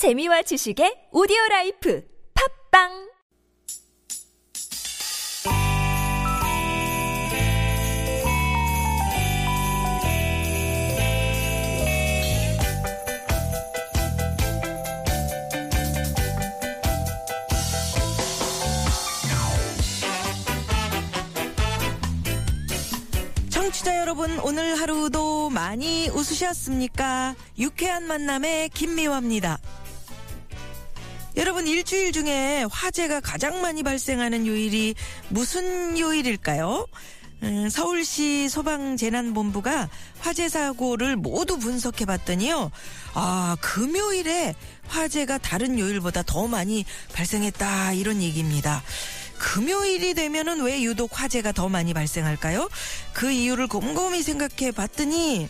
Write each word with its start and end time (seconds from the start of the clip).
재미와 0.00 0.40
지식의 0.40 1.12
오디오 1.12 1.36
라이프 1.50 2.02
팝빵 2.72 3.10
청취자 23.50 23.98
여러분, 23.98 24.38
오늘 24.40 24.80
하루도 24.80 25.50
많이 25.50 26.08
웃으셨습니까? 26.08 27.34
유쾌한 27.58 28.06
만남의 28.06 28.70
김미화입니다. 28.70 29.58
여러분, 31.40 31.66
일주일 31.66 32.12
중에 32.12 32.66
화재가 32.70 33.20
가장 33.20 33.62
많이 33.62 33.82
발생하는 33.82 34.46
요일이 34.46 34.94
무슨 35.30 35.98
요일일까요? 35.98 36.86
음, 37.42 37.70
서울시 37.70 38.50
소방재난본부가 38.50 39.88
화재 40.18 40.50
사고를 40.50 41.16
모두 41.16 41.58
분석해 41.58 42.04
봤더니요. 42.04 42.70
아, 43.14 43.56
금요일에 43.62 44.54
화재가 44.88 45.38
다른 45.38 45.78
요일보다 45.78 46.24
더 46.24 46.46
많이 46.46 46.84
발생했다. 47.14 47.94
이런 47.94 48.20
얘기입니다. 48.20 48.82
금요일이 49.38 50.12
되면은 50.12 50.60
왜 50.60 50.82
유독 50.82 51.18
화재가 51.18 51.52
더 51.52 51.70
많이 51.70 51.94
발생할까요? 51.94 52.68
그 53.14 53.30
이유를 53.30 53.66
곰곰이 53.68 54.22
생각해 54.22 54.72
봤더니 54.72 55.48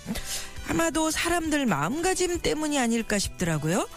아마도 0.68 1.10
사람들 1.10 1.66
마음가짐 1.66 2.42
때문이 2.42 2.78
아닐까 2.78 3.18
싶더라고요. 3.18 3.88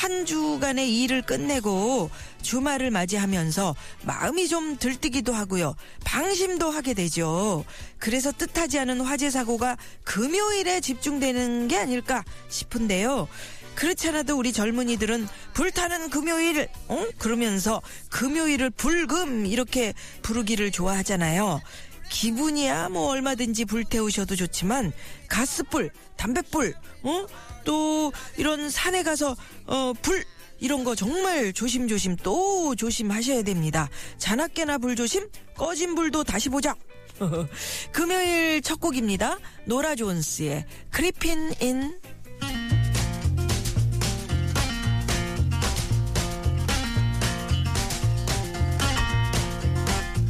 한 0.00 0.24
주간의 0.24 1.02
일을 1.02 1.20
끝내고 1.20 2.08
주말을 2.40 2.90
맞이하면서 2.90 3.76
마음이 4.04 4.48
좀 4.48 4.78
들뜨기도 4.78 5.34
하고요. 5.34 5.76
방심도 6.06 6.70
하게 6.70 6.94
되죠. 6.94 7.66
그래서 7.98 8.32
뜻하지 8.32 8.78
않은 8.78 9.02
화재 9.02 9.28
사고가 9.28 9.76
금요일에 10.04 10.80
집중되는 10.80 11.68
게 11.68 11.76
아닐까 11.76 12.24
싶은데요. 12.48 13.28
그렇지 13.74 14.08
않아도 14.08 14.38
우리 14.38 14.54
젊은이들은 14.54 15.28
불타는 15.52 16.08
금요일, 16.08 16.70
어? 16.88 17.06
그러면서 17.18 17.82
금요일을 18.08 18.70
불금 18.70 19.44
이렇게 19.44 19.92
부르기를 20.22 20.70
좋아하잖아요. 20.70 21.60
기분이야 22.08 22.88
뭐 22.88 23.08
얼마든지 23.10 23.66
불태우셔도 23.66 24.34
좋지만 24.34 24.92
가스불, 25.28 25.90
담뱃불, 26.20 26.74
어? 27.02 27.26
또 27.64 28.12
이런 28.36 28.68
산에 28.68 29.02
가서 29.02 29.34
어, 29.66 29.94
불 30.02 30.22
이런 30.58 30.84
거 30.84 30.94
정말 30.94 31.54
조심조심 31.54 32.16
또 32.16 32.74
조심하셔야 32.74 33.42
됩니다. 33.42 33.88
자나깨나 34.18 34.76
불조심, 34.76 35.30
꺼진 35.56 35.94
불도 35.94 36.22
다시 36.22 36.50
보자. 36.50 36.76
금요일 37.92 38.60
첫 38.60 38.80
곡입니다. 38.80 39.38
노라 39.64 39.94
존스의 39.94 40.66
크리핀 40.90 41.54
인. 41.60 41.98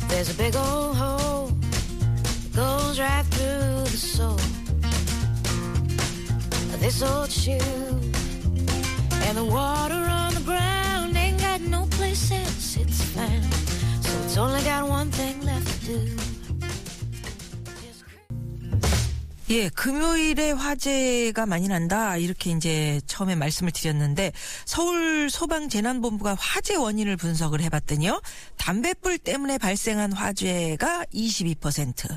There's 0.08 0.30
a 0.30 0.36
big 0.36 0.56
old 0.56 0.97
hole 0.97 1.52
goes 2.54 3.00
right 3.00 3.25
through 3.30 3.84
the 3.84 3.97
soul 3.97 4.39
this 6.81 7.03
old 7.03 7.31
shoe. 7.31 7.53
And 9.27 9.36
the 9.36 9.45
water 9.45 9.95
on 9.95 10.34
the 10.34 10.41
ground 10.41 10.69
예, 19.50 19.69
금요일에 19.69 20.53
화재가 20.53 21.44
많이 21.44 21.66
난다. 21.66 22.16
이렇게 22.16 22.53
이제 22.53 23.00
처음에 23.06 23.34
말씀을 23.34 23.72
드렸는데 23.72 24.31
서울 24.65 25.28
소방재난본부가 25.28 26.37
화재 26.38 26.77
원인을 26.77 27.16
분석을 27.16 27.60
해봤더니요. 27.62 28.21
담뱃불 28.59 29.19
때문에 29.19 29.59
발생한 29.59 30.12
화재가 30.12 31.06
22%. 31.12 32.16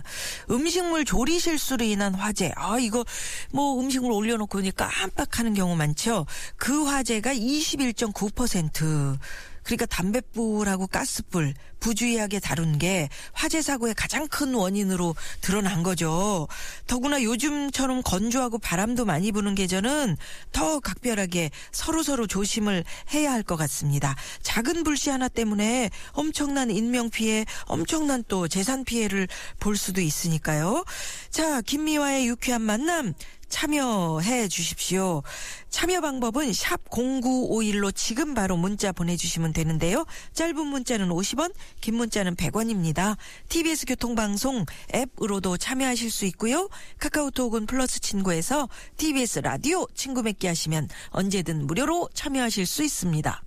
음식물 0.52 1.06
조리 1.06 1.40
실수로 1.40 1.84
인한 1.84 2.14
화재. 2.14 2.52
아, 2.56 2.78
이거 2.78 3.04
뭐 3.52 3.80
음식물 3.80 4.12
올려놓고 4.12 4.60
오니까 4.60 4.88
깜빡하는 4.88 5.56
경우 5.56 5.76
많죠. 5.76 6.28
그 6.56 6.86
화재가 6.86 7.34
21.9%. 7.34 9.18
그러니까 9.64 9.86
담뱃불하고 9.86 10.88
가스불 10.88 11.54
부주의하게 11.80 12.40
다룬 12.40 12.78
게 12.78 13.10
화재 13.34 13.62
사고의 13.62 13.94
가장 13.94 14.28
큰 14.28 14.54
원인으로 14.54 15.16
드러난 15.42 15.84
거죠. 15.84 16.48
더구나 16.88 17.22
요즘처럼 17.22 18.02
건조하고 18.04 18.58
바람도 18.58 19.06
많이 19.06 19.32
부는 19.32 19.54
계절은 19.56 20.18
더 20.52 20.80
각별하게 20.80 21.52
서로 21.72 22.04
서로 22.04 22.26
조심을 22.26 22.84
해야 23.14 23.32
할 23.32 23.44
것 23.44 23.58
같습니다. 23.58 24.16
작은 24.42 24.84
불씨 24.84 25.10
하나 25.10 25.28
때문에 25.28 25.90
엄청난 26.14 26.72
인명 26.72 27.10
피해, 27.10 27.46
엄청난 27.66 28.24
또 28.28 28.48
재산 28.48 28.86
피해를 28.86 29.28
볼 29.60 29.76
수도 29.76 30.00
있으니까요. 30.00 30.86
자, 31.30 31.62
김미화의 31.62 32.28
유쾌한 32.28 32.62
만남 32.62 33.14
참여해 33.54 34.48
주십시오. 34.48 35.22
참여 35.70 36.02
방법은 36.02 36.54
샵 36.54 36.84
0951로 36.90 37.96
지금 37.96 38.34
바로 38.34 38.58
문자 38.58 38.92
보내주시면 38.92 39.54
되는데요. 39.54 40.06
짧은 40.34 40.66
문자는 40.66 41.10
50원, 41.10 41.54
긴 41.80 41.96
문자는 41.96 42.36
100원입니다. 42.36 43.16
TBS 43.50 43.86
교통방송 43.86 44.66
앱으로도 44.96 45.58
참여하실 45.58 46.10
수 46.10 46.26
있고요. 46.26 46.68
카카오톡은 46.98 47.68
플러스 47.68 48.00
친구에서 48.00 48.68
TBS 48.98 49.40
라디오 49.40 49.86
친구 49.94 50.24
맺기 50.24 50.48
하시면 50.48 50.90
언제든 51.12 51.68
무료로 51.68 52.10
참여하실 52.16 52.66
수 52.66 52.84
있습니다. 52.84 53.44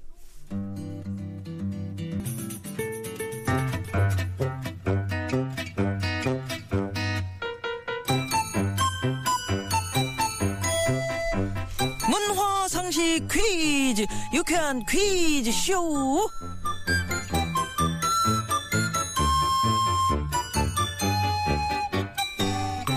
유쾌한 14.32 14.84
퀴즈 14.86 15.50
쇼. 15.52 16.28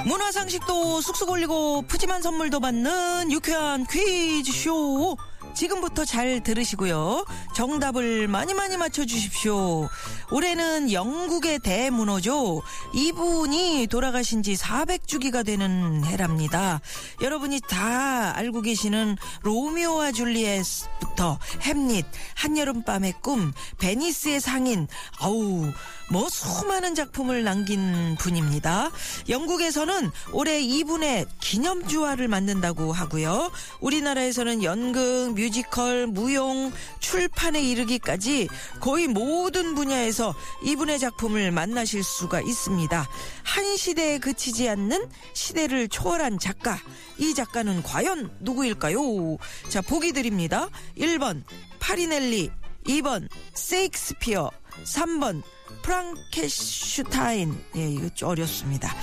문화 0.05 0.31
상식도 0.31 1.01
쑥쑥 1.01 1.29
올리고 1.29 1.83
푸짐한 1.83 2.21
선물도 2.21 2.59
받는 2.59 3.31
유쾌한 3.31 3.85
퀴즈 3.85 4.51
쇼. 4.51 5.15
지금부터 5.53 6.05
잘 6.05 6.41
들으시고요. 6.41 7.25
정답을 7.55 8.27
많이 8.27 8.53
많이 8.53 8.77
맞춰 8.77 9.05
주십시오. 9.05 9.89
올해는 10.31 10.91
영국의 10.91 11.59
대문호죠. 11.59 12.61
이분이 12.93 13.87
돌아가신 13.87 14.43
지 14.43 14.53
400주기가 14.53 15.45
되는 15.45 16.03
해랍니다. 16.05 16.81
여러분이 17.21 17.61
다 17.67 18.35
알고 18.35 18.61
계시는 18.61 19.17
로미오와 19.41 20.11
줄리엣부터 20.11 21.39
햄릿, 21.61 22.05
한여름밤의 22.35 23.13
꿈, 23.21 23.51
베니스의 23.79 24.39
상인, 24.39 24.87
아우, 25.19 25.71
뭐 26.11 26.27
수많은 26.27 26.95
작품을 26.95 27.43
남긴 27.43 28.15
분입니다. 28.17 28.89
영국에서는 29.29 30.09
올해 30.33 30.59
이분의 30.59 31.27
기념주화를 31.39 32.27
만든다고 32.27 32.91
하고요. 32.91 33.51
우리나라에서는 33.79 34.63
연극, 34.63 35.33
뮤지컬, 35.35 36.07
무용, 36.07 36.71
출판에 36.99 37.61
이르기까지 37.61 38.49
거의 38.79 39.07
모든 39.07 39.75
분야에서 39.75 40.33
이분의 40.63 40.97
작품을 40.97 41.51
만나실 41.51 42.03
수가 42.03 42.41
있습니다. 42.41 43.07
한 43.43 43.77
시대에 43.77 44.17
그치지 44.17 44.67
않는 44.67 45.07
시대를 45.33 45.89
초월한 45.89 46.39
작가. 46.39 46.79
이 47.19 47.35
작가는 47.35 47.83
과연 47.83 48.31
누구일까요? 48.39 49.37
자, 49.69 49.81
보기 49.81 50.13
드립니다. 50.13 50.69
1번 50.97 51.43
파리넬리, 51.79 52.49
2번 52.87 53.29
세익스피어, 53.53 54.49
3번 54.85 55.43
프랑케슈타인. 55.89 57.57
예, 57.75 57.89
이거 57.89 58.09
좀 58.09 58.29
어렵습니다. 58.29 58.95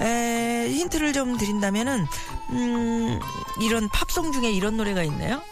에, 0.00 0.70
힌트를 0.70 1.12
좀 1.12 1.36
드린다면은, 1.36 2.06
음, 2.52 3.20
이런 3.60 3.90
팝송 3.90 4.32
중에 4.32 4.50
이런 4.50 4.78
노래가 4.78 5.02
있네요. 5.02 5.42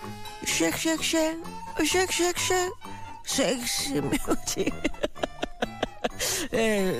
쉑쉑쉑, 0.46 1.42
쉑쉑쉑, 1.76 2.72
섹스 3.26 3.92
뮤직. 4.00 4.72
예, 6.54 6.98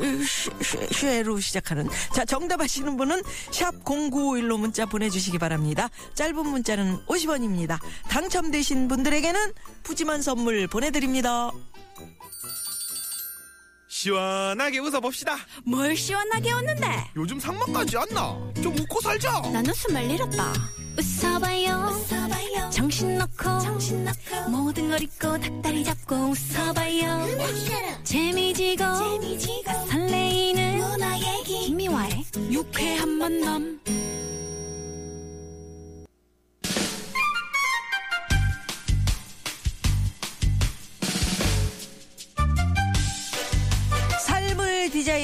쉐로 0.93 1.41
시작하는. 1.41 1.89
자, 2.13 2.27
정답 2.27 2.61
아시는 2.61 2.99
분은 2.99 3.23
샵 3.51 3.73
0951로 3.85 4.59
문자 4.59 4.85
보내주시기 4.85 5.39
바랍니다. 5.39 5.89
짧은 6.13 6.47
문자는 6.47 7.07
50원입니다. 7.07 7.79
당첨되신 8.11 8.89
분들에게는 8.89 9.55
푸짐한 9.83 10.21
선물 10.21 10.67
보내드립니다. 10.67 11.53
시원하게 13.99 14.79
웃어봅시다. 14.79 15.37
뭘 15.65 15.97
시원하게 15.97 16.53
웃는데? 16.53 16.87
요즘 17.17 17.41
상만까지 17.41 17.97
안 17.99 18.09
나. 18.11 18.39
좀 18.63 18.73
웃고 18.79 19.01
살자. 19.01 19.41
난 19.53 19.67
웃음을 19.67 20.09
잃었다. 20.09 20.53
웃어봐요, 20.97 22.71
정신 22.71 23.19
놓고 23.19 24.51
모든 24.51 24.89
걸 24.91 25.03
잊고 25.03 25.37
닭다리 25.41 25.83
잡고 25.83 26.15
웃어봐요. 26.15 27.27
재미지고, 28.05 28.85
설레이는 29.91 30.81
김미화의 31.45 32.25
유쾌한 32.53 33.09
만남 33.09 33.81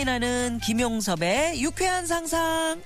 디자인하는 0.04 0.60
김용섭의 0.60 1.62
유쾌한 1.62 2.06
상상. 2.06 2.82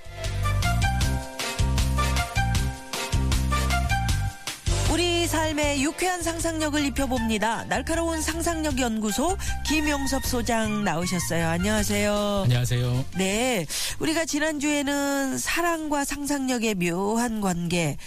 우리 4.91 5.27
삶의 5.27 5.83
유쾌한 5.83 6.23
상상력을 6.23 6.83
입혀봅니다. 6.87 7.65
날카로운 7.65 8.21
상상력 8.23 8.79
연구소 8.79 9.37
김용섭 9.67 10.25
소장 10.25 10.83
나오셨어요. 10.83 11.47
안녕하세요. 11.47 12.41
안녕하세요. 12.45 13.05
네. 13.15 13.67
우리가 13.99 14.25
지난주에는 14.25 15.37
사랑과 15.37 16.03
상상력의 16.05 16.73
묘한 16.75 17.39
관계. 17.39 17.97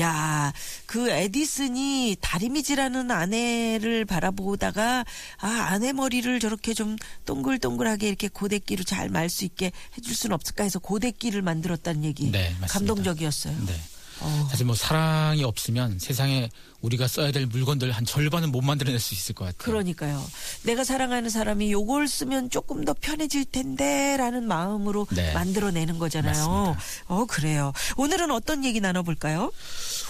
야, 0.00 0.52
그 0.86 1.08
에디슨이 1.10 2.16
다리미질하는 2.20 3.12
아내를 3.12 4.04
바라보다가 4.04 5.04
아, 5.38 5.46
아내 5.46 5.92
머리를 5.92 6.40
저렇게 6.40 6.74
좀 6.74 6.96
동글동글하게 7.24 8.08
이렇게 8.08 8.26
고데기로 8.28 8.82
잘 8.82 9.08
말 9.10 9.28
수 9.30 9.44
있게 9.44 9.70
해줄 9.96 10.14
수는 10.16 10.34
없을까 10.34 10.64
해서 10.64 10.80
고데기를 10.80 11.42
만들었다는 11.42 12.02
얘기. 12.04 12.30
네, 12.32 12.48
맞습니다. 12.60 12.66
감동적이었어요. 12.66 13.54
네. 13.66 13.74
어. 14.20 14.48
사실 14.50 14.66
뭐 14.66 14.74
사랑이 14.74 15.44
없으면 15.44 15.98
세상에 15.98 16.50
우리가 16.80 17.06
써야 17.06 17.30
될 17.30 17.46
물건들 17.46 17.92
한 17.92 18.04
절반은 18.04 18.50
못 18.50 18.60
만들어낼 18.62 18.98
수 19.00 19.14
있을 19.14 19.34
것 19.34 19.44
같아요. 19.44 19.58
그러니까요. 19.58 20.24
내가 20.64 20.84
사랑하는 20.84 21.30
사람이 21.30 21.70
요걸 21.72 22.08
쓰면 22.08 22.50
조금 22.50 22.84
더 22.84 22.92
편해질 22.92 23.44
텐데라는 23.46 24.46
마음으로 24.46 25.06
네. 25.10 25.32
만들어내는 25.32 25.98
거잖아요. 25.98 26.32
맞습니다. 26.32 26.80
어, 27.06 27.24
그래요. 27.26 27.72
오늘은 27.96 28.30
어떤 28.30 28.64
얘기 28.64 28.80
나눠볼까요? 28.80 29.52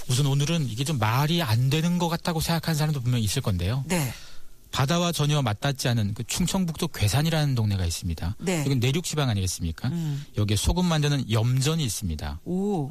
우선 0.08 0.26
오늘은 0.26 0.69
이게 0.69 0.84
좀 0.84 0.98
말이 0.98 1.43
안 1.43 1.70
되는 1.70 1.98
것 1.98 2.08
같다고 2.08 2.40
생각하는 2.40 2.76
사람도 2.78 3.00
분명히 3.00 3.25
있을 3.25 3.43
건데요. 3.43 3.84
네. 3.87 4.12
바다와 4.72 5.12
전혀 5.12 5.40
맞닿지 5.42 5.86
않은 5.88 6.14
그 6.14 6.24
충청북도 6.24 6.88
괴산이라는 6.88 7.54
동네가 7.54 7.84
있습니다. 7.84 8.36
네. 8.40 8.60
여기 8.60 8.74
내륙 8.76 9.04
지방 9.04 9.28
아니겠습니까? 9.28 9.88
음. 9.88 10.24
여기에 10.36 10.56
소금 10.56 10.84
만드는 10.86 11.30
염전이 11.30 11.84
있습니다. 11.84 12.40
오. 12.44 12.90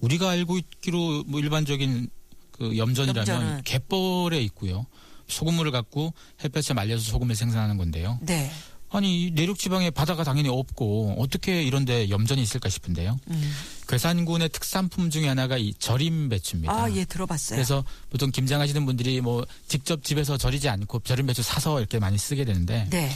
우리가 0.00 0.30
알고 0.30 0.58
있기로 0.58 1.24
뭐 1.26 1.40
일반적인 1.40 2.08
그 2.52 2.76
염전이라면 2.76 3.28
염전은. 3.28 3.62
갯벌에 3.64 4.40
있고요. 4.42 4.86
소금물을 5.26 5.72
갖고 5.72 6.12
햇볕에 6.44 6.74
말려서 6.74 7.10
소금을 7.10 7.34
생산하는 7.34 7.78
건데요. 7.78 8.18
네. 8.22 8.50
아니 8.92 9.24
이 9.24 9.30
내륙 9.30 9.58
지방에 9.58 9.90
바다가 9.90 10.22
당연히 10.22 10.48
없고 10.48 11.16
어떻게 11.18 11.62
이런데 11.62 12.10
염전이 12.10 12.42
있을까 12.42 12.68
싶은데요. 12.68 13.18
음. 13.30 13.52
괴산군의 13.88 14.50
특산품 14.50 15.10
중에 15.10 15.28
하나가 15.28 15.56
이 15.56 15.74
절임 15.74 16.28
배추입니다. 16.28 16.72
아, 16.72 16.90
예, 16.92 17.04
들어봤어요. 17.04 17.56
그래서 17.56 17.84
보통 18.10 18.30
김장하시는 18.30 18.84
분들이 18.86 19.20
뭐 19.20 19.46
직접 19.66 20.04
집에서 20.04 20.36
절이지 20.36 20.68
않고 20.68 21.00
절임 21.00 21.26
배추 21.26 21.42
사서 21.42 21.80
이렇게 21.80 21.98
많이 21.98 22.18
쓰게 22.18 22.44
되는데 22.44 22.86
네. 22.90 23.10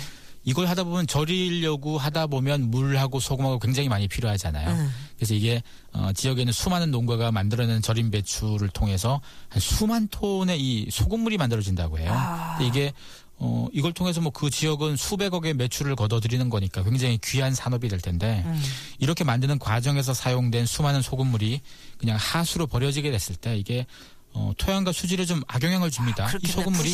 이걸 0.47 0.69
하다 0.69 0.85
보면 0.85 1.09
절이려고 1.09 1.99
하다 1.99 2.29
보면 2.29 2.71
물하고 2.71 3.19
소금하고 3.19 3.59
굉장히 3.59 3.89
많이 3.89 4.07
필요하잖아요. 4.07 4.71
음. 4.71 4.91
그래서 5.17 5.35
이게 5.35 5.61
어, 5.93 6.13
지역에 6.15 6.43
있는 6.43 6.53
수많은 6.53 6.93
농가가 6.93 7.33
만들어낸 7.33 7.83
절임 7.83 8.11
배추를 8.13 8.69
통해서 8.69 9.21
한 9.49 9.61
수만 9.61 10.07
톤의 10.09 10.61
이 10.61 10.89
소금물이 10.91 11.37
만들어진다고 11.37 11.99
해요. 11.99 12.13
아. 12.15 12.59
이게 12.63 12.93
어, 13.39 13.67
이걸 13.73 13.93
통해서 13.93 14.21
뭐 14.21 14.33
그 14.37 14.51
지역은 14.51 14.97
수백억의 14.97 15.55
매출을 15.55 15.97
거둬들이는 15.97 16.51
거니까 16.51 16.83
굉장히 16.83 17.19
귀한 17.25 17.55
산업이 17.55 17.89
될 17.89 18.01
텐데 18.01 18.43
음. 18.45 18.63
이렇게 18.99 19.25
만드는 19.25 19.59
과정에서 19.59 20.13
사용된 20.13 20.67
수많은 20.67 21.01
소금물이 21.01 21.63
그냥 21.97 22.19
하수로 22.21 22.67
버려지게 22.67 23.11
됐을 23.11 23.35
때 23.35 23.57
이게 23.57 23.87
어, 24.39 24.53
토양과 24.59 24.93
수질에 24.93 25.25
좀 25.25 25.43
악영향을 25.49 25.91
줍니다. 25.91 26.27
그렇게 26.27 26.47
이 26.47 26.51
소금물이. 26.51 26.91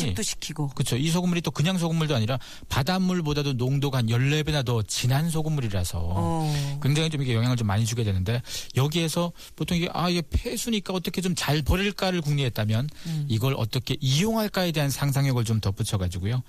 그렇죠. 0.75 0.95
이 0.95 1.09
소금물이 1.09 1.41
또 1.41 1.51
그냥 1.51 1.77
소금물도 1.77 2.15
아니라 2.15 2.39
바닷물보다도 2.69 3.53
농도가 3.53 3.97
한 3.97 4.07
14배나 4.07 4.65
더 4.65 4.81
진한 4.83 5.29
소금물이라서 5.29 5.99
어. 6.01 6.79
굉장히 6.81 7.09
좀 7.09 7.21
이게 7.21 7.35
영향을 7.35 7.57
좀 7.57 7.67
많이 7.67 7.85
주게 7.85 8.03
되는데 8.05 8.41
여기에서 8.77 9.33
보통 9.57 9.77
이게 9.77 9.89
아 9.93 10.09
이게 10.09 10.21
폐수니까 10.29 10.93
어떻게 10.93 11.21
좀 11.21 11.33
잘 11.35 11.61
버릴까를 11.61 12.21
궁리했다면 12.21 12.89
음. 13.07 13.25
이걸 13.27 13.53
어떻게 13.57 13.97
이용할까에 13.99 14.71
대한 14.71 14.89
상상력을 14.89 15.43
좀 15.43 15.59
덧붙여 15.59 15.97
가지고요. 15.97 16.41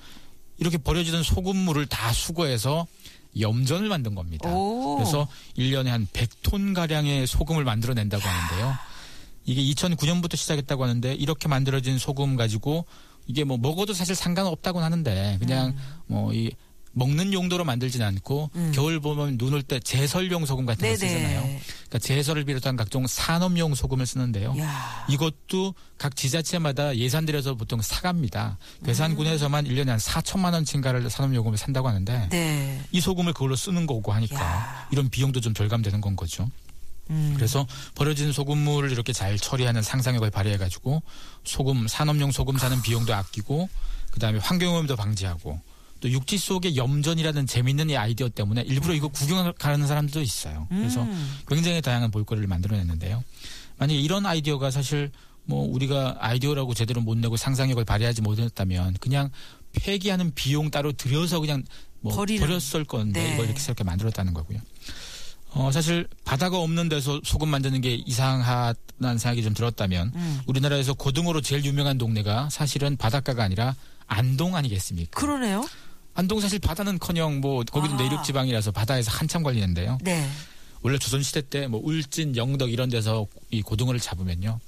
이렇게 0.58 0.79
버려지던 0.79 1.25
소금물을 1.25 1.87
다 1.87 2.12
수거해서 2.12 2.87
염전을 3.41 3.88
만든 3.88 4.14
겁니다. 4.14 4.49
오. 4.49 4.94
그래서 4.96 5.26
1년에 5.58 5.87
한 5.87 6.06
100톤 6.12 6.75
가량의 6.76 7.26
소금을 7.26 7.64
만들어 7.64 7.93
낸다고 7.94 8.23
하는데요. 8.23 8.75
이게 9.44 9.62
2009년부터 9.75 10.37
시작했다고 10.37 10.82
하는데 10.85 11.14
이렇게 11.14 11.49
만들어진 11.49 11.99
소금 11.99 12.37
가지고 12.37 12.87
이게 13.26 13.44
뭐 13.44 13.56
먹어도 13.56 13.93
사실 13.94 14.14
상관없다고는 14.14 14.85
하는데 14.85 15.37
그냥 15.38 15.69
음. 15.69 15.76
뭐이 16.06 16.50
먹는 16.96 17.32
용도로 17.32 17.64
만들진 17.64 18.02
않고 18.02 18.50
겨울 18.73 19.00
보면 19.00 19.37
눈 19.37 19.52
올 19.52 19.64
때 19.64 19.81
제설용 19.81 20.46
소금 20.46 20.64
같은 20.64 20.88
거 20.88 20.94
쓰잖아요. 20.94 21.41
네네. 21.43 21.61
그러니까 21.88 21.99
제설을 21.99 22.44
비롯한 22.44 22.76
각종 22.76 23.05
산업용 23.08 23.75
소금을 23.75 24.06
쓰는데요. 24.06 24.55
야. 24.58 25.05
이것도 25.08 25.75
각 25.99 26.14
지자체마다 26.14 26.96
예산 26.96 27.26
들여서 27.26 27.56
보통 27.56 27.82
사갑니다. 27.82 28.58
괴산군에서만 28.85 29.64
1년에 29.64 29.87
한 29.88 29.99
4천만 29.99 30.52
원 30.52 30.64
증가를 30.64 31.11
산업요금을 31.11 31.58
산다고 31.58 31.88
하는데 31.88 32.29
네. 32.31 32.81
이 32.93 33.00
소금을 33.00 33.32
그걸로 33.32 33.56
쓰는 33.56 33.87
거고 33.87 34.12
하니까 34.12 34.37
야. 34.41 34.88
이런 34.93 35.11
비용도 35.11 35.41
좀 35.41 35.52
절감되는 35.52 36.00
건 36.00 36.14
거죠. 36.14 36.49
음. 37.10 37.32
그래서 37.36 37.66
버려진 37.94 38.32
소금물을 38.32 38.90
이렇게 38.90 39.12
잘 39.12 39.38
처리하는 39.38 39.82
상상력을 39.82 40.28
발휘해가지고 40.30 41.02
소금 41.44 41.88
산업용 41.88 42.32
소금 42.32 42.58
사는 42.58 42.80
비용도 42.82 43.14
아끼고 43.14 43.68
그다음에 44.10 44.38
환경오염도 44.38 44.96
방지하고 44.96 45.60
또 46.00 46.10
육지 46.10 46.38
속의 46.38 46.76
염전이라는 46.76 47.46
재밌는 47.46 47.90
이 47.90 47.96
아이디어 47.96 48.29
때문에 48.29 48.62
일부러 48.62 48.94
이거 48.94 49.08
구경을 49.08 49.52
가는 49.55 49.86
사람들도 49.86 50.20
있어요. 50.20 50.67
그래서 50.69 51.02
음. 51.02 51.38
굉장히 51.48 51.81
다양한 51.81 52.10
볼거리를 52.10 52.46
만들어냈는데요. 52.46 53.24
만약 53.79 53.94
이런 53.94 54.26
아이디어가 54.26 54.70
사실 54.70 55.10
뭐 55.44 55.67
우리가 55.67 56.17
아이디어라고 56.20 56.74
제대로 56.74 57.00
못 57.00 57.17
내고 57.19 57.36
상상력을 57.36 57.82
발휘하지 57.84 58.22
못했다면 58.22 58.96
그냥 59.00 59.31
폐기하는 59.72 60.32
비용 60.34 60.70
따로 60.70 60.93
들여서 60.93 61.40
그냥 61.40 61.62
뭐 62.00 62.14
버리는. 62.14 62.46
버렸을 62.46 62.84
건데 62.84 63.22
네. 63.22 63.34
이걸 63.34 63.46
이렇게 63.46 63.60
새롭게 63.60 63.82
만들었다는 63.84 64.34
거고요. 64.34 64.58
어, 65.55 65.70
사실 65.70 66.06
바다가 66.25 66.58
없는 66.58 66.89
데서 66.89 67.20
소금 67.23 67.49
만드는 67.49 67.81
게 67.81 67.94
이상하다는 67.94 69.19
생각이 69.19 69.43
좀 69.43 69.55
들었다면 69.55 70.13
음. 70.15 70.41
우리나라에서 70.46 70.94
고등어로 70.94 71.41
제일 71.43 71.65
유명한 71.65 71.96
동네가 71.96 72.49
사실은 72.51 72.96
바닷가가 72.96 73.44
아니라 73.44 73.75
안동 74.06 74.56
아니겠습니까? 74.56 75.19
그러네요. 75.19 75.65
안동 76.15 76.41
사실 76.41 76.58
바다는커녕 76.58 77.41
뭐 77.41 77.63
거기도 77.65 77.94
아. 77.94 77.99
내륙 77.99 78.25
지방이라서 78.25 78.73
바다에서 78.73 79.11
한참 79.13 79.43
걸리는데요. 79.43 79.99
네. 80.03 80.29
원래 80.82 80.99
조선 80.99 81.23
시대 81.23 81.41
때 81.41 81.67
뭐 81.67 81.81
울진, 81.82 82.37
영덕 82.37 82.70
이런 82.70 82.91
데서 82.91 83.27
이 83.51 83.63
고등어를 83.63 84.01
잡으면요. 84.01 84.61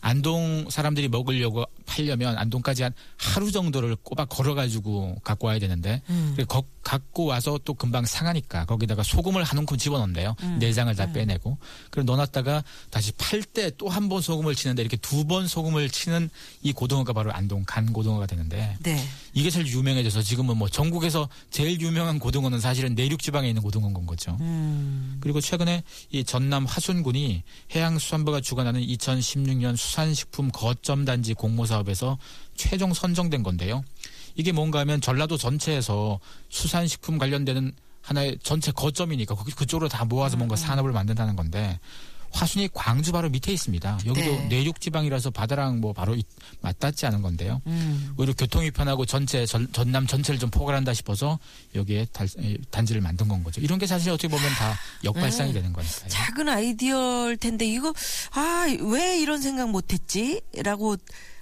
안동 0.00 0.66
사람들이 0.70 1.08
먹으려고 1.08 1.64
팔려면 1.98 2.36
안동까지 2.36 2.82
한 2.82 2.92
하루 3.16 3.52
정도를 3.52 3.96
꼬박 4.02 4.28
걸어가지고 4.28 5.20
갖고 5.22 5.46
와야 5.46 5.58
되는데 5.58 6.02
음. 6.10 6.36
거- 6.48 6.64
갖고 6.82 7.24
와서 7.24 7.58
또 7.64 7.74
금방 7.74 8.04
상하니까 8.04 8.66
거기다가 8.66 9.02
소금을 9.02 9.42
한 9.44 9.58
움큼 9.58 9.78
집어넣는데요. 9.78 10.34
음. 10.42 10.58
내장을 10.58 10.94
다 10.96 11.10
빼내고 11.12 11.56
그리고 11.90 12.06
넣어놨다가 12.06 12.62
다시 12.90 13.12
팔 13.12 13.42
때 13.42 13.70
또 13.70 13.88
한 13.88 14.08
번 14.08 14.20
소금을 14.20 14.54
치는데 14.54 14.82
이렇게 14.82 14.96
두 14.96 15.24
번 15.24 15.46
소금을 15.48 15.88
치는 15.88 16.28
이 16.62 16.72
고등어가 16.72 17.12
바로 17.12 17.32
안동 17.32 17.64
간 17.66 17.92
고등어가 17.92 18.26
되는데 18.26 18.76
네. 18.82 19.02
이게 19.34 19.50
제일 19.50 19.66
유명해져서 19.66 20.22
지금은 20.22 20.56
뭐 20.56 20.68
전국에서 20.68 21.28
제일 21.50 21.80
유명한 21.80 22.18
고등어는 22.20 22.60
사실은 22.60 22.94
내륙 22.94 23.20
지방에 23.20 23.48
있는 23.48 23.62
고등어인 23.62 23.92
건 23.92 24.06
거죠. 24.06 24.36
음. 24.40 25.16
그리고 25.20 25.40
최근에 25.40 25.82
이 26.12 26.22
전남 26.22 26.64
화순군이 26.66 27.42
해양수산부가 27.74 28.40
주관하는 28.40 28.80
2016년 28.80 29.76
수산식품 29.76 30.50
거점 30.52 31.04
단지 31.04 31.34
공모 31.34 31.66
사업에서 31.66 32.16
최종 32.54 32.94
선정된 32.94 33.42
건데요. 33.42 33.82
이게 34.36 34.52
뭔가 34.52 34.78
하면 34.80 35.00
전라도 35.00 35.36
전체에서 35.36 36.20
수산식품 36.48 37.18
관련되는 37.18 37.72
하나의 38.02 38.38
전체 38.42 38.70
거점이니까 38.70 39.34
그- 39.34 39.44
그쪽으로 39.54 39.88
다 39.88 40.04
모아서 40.04 40.36
음, 40.36 40.38
뭔가 40.38 40.56
산업을 40.56 40.92
만든다는 40.92 41.36
건데 41.36 41.80
화순이 42.34 42.68
광주 42.74 43.12
바로 43.12 43.30
밑에 43.30 43.52
있습니다. 43.52 44.00
여기도 44.06 44.30
네. 44.32 44.48
내륙 44.48 44.80
지방이라서 44.80 45.30
바다랑 45.30 45.80
뭐 45.80 45.92
바로 45.92 46.16
이- 46.16 46.24
맞닿지 46.62 47.06
않은 47.06 47.22
건데요. 47.22 47.62
음. 47.66 48.12
오히려 48.18 48.32
교통이 48.34 48.72
편하고 48.72 49.06
전체 49.06 49.46
전, 49.46 49.70
전남 49.72 50.06
전체를 50.06 50.40
좀 50.40 50.50
포괄한다 50.50 50.92
싶어서 50.94 51.38
여기에 51.76 52.06
달- 52.12 52.26
에, 52.40 52.56
단지를 52.72 53.00
만든 53.00 53.28
건 53.28 53.44
거죠. 53.44 53.60
이런 53.60 53.78
게 53.78 53.86
사실 53.86 54.10
어떻게 54.10 54.26
보면 54.28 54.44
다 54.54 54.76
역발상이 55.04 55.52
네. 55.52 55.60
되는 55.60 55.72
거니까요. 55.72 56.08
작은 56.08 56.48
아이디어일 56.48 57.36
텐데 57.36 57.66
이거 57.66 57.92
아 58.32 58.66
왜 58.80 59.20
이런 59.20 59.40
생각 59.40 59.70
못했지라고 59.70 60.96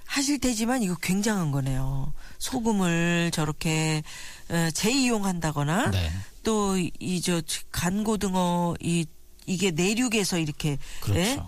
하실 0.05 0.39
테지만 0.39 0.83
이거 0.83 0.95
굉장한 0.97 1.53
거네요. 1.53 2.13
소금을 2.39 3.31
저렇게 3.33 4.03
어, 4.51 4.69
재이용한다거나 4.75 5.91
네. 5.91 6.11
또이 6.43 7.21
저 7.23 7.41
간고등어 7.71 8.75
이 8.81 9.07
이게 9.47 9.71
내륙에서 9.73 10.39
이렇게 10.39 10.79
그렇죠. 11.01 11.21
예? 11.21 11.39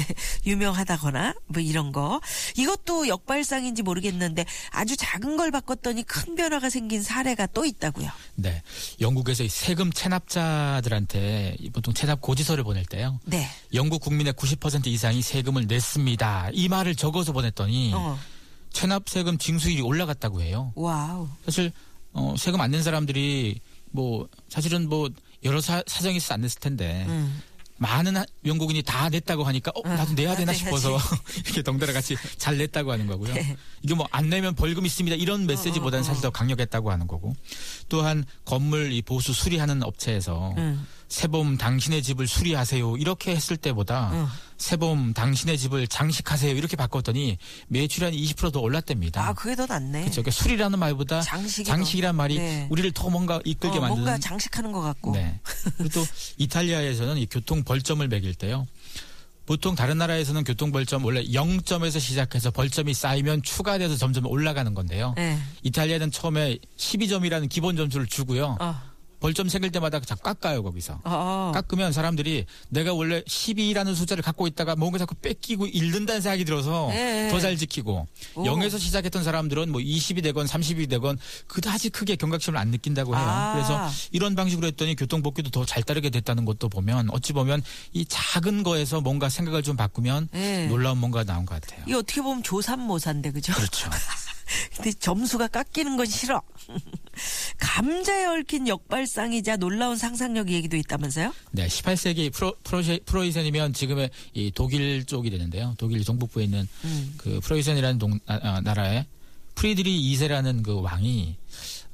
유명하다거나 0.46 1.34
뭐 1.46 1.62
이런 1.62 1.92
거 1.92 2.20
이것도 2.56 3.08
역발상인지 3.08 3.82
모르겠는데 3.82 4.44
아주 4.70 4.96
작은 4.96 5.36
걸 5.36 5.50
바꿨더니 5.50 6.02
큰 6.04 6.34
변화가 6.34 6.68
생긴 6.70 7.02
사례가 7.02 7.46
또 7.48 7.64
있다고요. 7.64 8.10
네. 8.36 8.62
영국에서 9.00 9.44
이 9.44 9.48
세금 9.48 9.92
체납자들한테 9.92 11.56
이 11.60 11.70
보통 11.70 11.94
체납 11.94 12.20
고지서를 12.20 12.64
보낼 12.64 12.84
때요. 12.84 13.18
네. 13.24 13.48
영국 13.72 14.00
국민의 14.02 14.32
90% 14.34 14.86
이상이 14.86 15.22
세금을 15.22 15.66
냈습니다. 15.66 16.50
이 16.52 16.68
말을 16.68 16.94
적어서 16.96 17.32
보냈더니 17.32 17.92
어. 17.94 18.18
체납 18.72 19.08
세금 19.08 19.38
징수율이 19.38 19.80
올라갔다고 19.82 20.42
해요. 20.42 20.72
wow. 20.74 21.28
사실 21.44 21.72
어, 22.12 22.34
세금 22.38 22.60
안 22.60 22.70
낸 22.70 22.82
사람들이 22.82 23.60
뭐 23.92 24.28
사실은 24.48 24.88
뭐 24.88 25.08
여러 25.44 25.60
사, 25.60 25.82
사정이 25.86 26.16
있어 26.16 26.34
안 26.34 26.40
냈을 26.40 26.60
텐데 26.60 27.04
음. 27.08 27.42
많은 27.76 28.16
하- 28.16 28.24
영국인이 28.46 28.82
다 28.82 29.08
냈다고 29.08 29.42
하니까 29.44 29.72
어, 29.74 29.80
어, 29.84 29.88
나도 29.88 30.12
내야 30.14 30.28
나도 30.28 30.38
되나 30.40 30.52
내야지. 30.52 30.64
싶어서 30.64 30.96
이렇게 31.44 31.62
덩달아 31.62 31.92
같이 31.92 32.16
잘 32.38 32.56
냈다고 32.56 32.92
하는 32.92 33.06
거고요. 33.08 33.34
네. 33.34 33.56
이게 33.82 33.94
뭐 33.94 34.06
안 34.12 34.28
내면 34.30 34.54
벌금 34.54 34.86
있습니다 34.86 35.16
이런 35.16 35.44
메시지보다는 35.46 36.04
사실 36.04 36.22
더 36.22 36.30
강력했다고 36.30 36.90
하는 36.92 37.06
거고 37.08 37.34
또한 37.88 38.24
건물 38.44 38.92
이 38.92 39.02
보수 39.02 39.32
수리하는 39.32 39.82
업체에서 39.82 40.54
음. 40.56 40.86
세봄 41.08 41.58
당신의 41.58 42.02
집을 42.02 42.26
수리하세요 42.28 42.96
이렇게 42.96 43.34
했을 43.34 43.56
때보다 43.56 44.10
음. 44.12 44.26
세봄 44.64 45.12
당신의 45.12 45.58
집을 45.58 45.86
장식하세요 45.86 46.56
이렇게 46.56 46.74
바꿨더니 46.74 47.36
매출이 47.68 48.04
한 48.06 48.14
20%더 48.14 48.60
올랐답니다. 48.60 49.28
아 49.28 49.34
그게 49.34 49.54
더 49.54 49.66
낫네. 49.66 50.00
그렇죠. 50.00 50.22
그러니까 50.22 50.30
수리라는 50.30 50.78
말보다 50.78 51.20
장식이 51.20 51.68
장식이 51.68 52.00
란 52.00 52.16
말이 52.16 52.38
네. 52.38 52.66
우리를 52.70 52.90
더 52.92 53.10
뭔가 53.10 53.40
이끌게 53.44 53.76
어, 53.76 53.80
만드는 53.82 54.04
뭔가 54.04 54.18
장식하는 54.18 54.72
것 54.72 54.80
같고. 54.80 55.12
네. 55.12 55.38
그리고 55.76 56.00
또 56.00 56.06
이탈리아에서는 56.38 57.18
이 57.18 57.26
교통 57.26 57.62
벌점을 57.62 58.08
매길 58.08 58.34
때요. 58.34 58.66
보통 59.44 59.74
다른 59.74 59.98
나라에서는 59.98 60.42
교통 60.44 60.72
벌점 60.72 61.04
원래 61.04 61.22
0점에서 61.24 62.00
시작해서 62.00 62.50
벌점이 62.50 62.94
쌓이면 62.94 63.42
추가돼서 63.42 63.96
점점 63.96 64.24
올라가는 64.24 64.72
건데요. 64.72 65.12
네. 65.18 65.38
이탈리아는 65.62 66.10
처음에 66.10 66.56
12점이라는 66.78 67.50
기본 67.50 67.76
점수를 67.76 68.06
주고요. 68.06 68.56
어. 68.58 68.93
벌점 69.24 69.48
생길 69.48 69.72
때마다 69.72 70.00
자꾸 70.00 70.20
깎아요 70.22 70.62
거기서. 70.62 71.00
어. 71.02 71.50
깎으면 71.54 71.94
사람들이 71.94 72.44
내가 72.68 72.92
원래 72.92 73.22
12라는 73.22 73.94
숫자를 73.94 74.22
갖고 74.22 74.46
있다가 74.46 74.76
뭔가 74.76 74.98
자꾸 74.98 75.14
뺏기고 75.14 75.66
잃는다는 75.66 76.20
생각이 76.20 76.44
들어서 76.44 76.90
예, 76.92 77.24
예. 77.24 77.30
더잘 77.30 77.56
지키고 77.56 78.06
오. 78.34 78.42
0에서 78.44 78.78
시작했던 78.78 79.24
사람들은 79.24 79.72
뭐 79.72 79.80
20이 79.80 80.22
되건 80.22 80.44
30이 80.44 80.90
되건 80.90 81.18
그다지 81.46 81.88
크게 81.88 82.16
경각심을 82.16 82.58
안 82.58 82.68
느낀다고 82.68 83.16
해요. 83.16 83.24
아. 83.26 83.54
그래서 83.54 83.88
이런 84.12 84.34
방식으로 84.34 84.66
했더니 84.66 84.94
교통법규도 84.94 85.48
더 85.50 85.64
잘 85.64 85.82
따르게 85.82 86.10
됐다는 86.10 86.44
것도 86.44 86.68
보면 86.68 87.08
어찌 87.10 87.32
보면 87.32 87.62
이 87.94 88.04
작은 88.04 88.62
거에서 88.62 89.00
뭔가 89.00 89.30
생각을 89.30 89.62
좀 89.62 89.74
바꾸면 89.74 90.28
예. 90.34 90.66
놀라운 90.66 90.98
뭔가 90.98 91.24
나온 91.24 91.46
것 91.46 91.58
같아요. 91.58 91.82
이 91.88 91.94
어떻게 91.94 92.20
보면 92.20 92.42
조삼모사인데 92.42 93.30
그죠? 93.32 93.54
그렇죠. 93.54 93.88
근데 94.76 94.92
점수가 94.92 95.48
깎이는 95.48 95.96
건 95.96 96.06
싫어. 96.06 96.42
감자에 97.58 98.24
얽힌 98.26 98.68
역발상이자 98.68 99.56
놀라운 99.56 99.96
상상력 99.96 100.50
얘기도 100.50 100.76
있다면서요? 100.76 101.32
네, 101.52 101.66
18세기 101.66 102.32
프로, 102.32 102.54
프로제, 102.64 103.00
프로이센이면 103.06 103.72
지금의 103.72 104.10
이 104.34 104.50
독일 104.54 105.04
쪽이 105.04 105.30
되는데요. 105.30 105.74
독일 105.78 106.04
동북부에 106.04 106.44
있는 106.44 106.68
음. 106.84 107.14
그 107.16 107.40
프로이센이라는 107.40 107.98
동, 107.98 108.18
아, 108.26 108.38
아, 108.42 108.60
나라에 108.60 109.06
프리드리 109.54 110.12
2세라는 110.12 110.62
그 110.64 110.80
왕이 110.80 111.36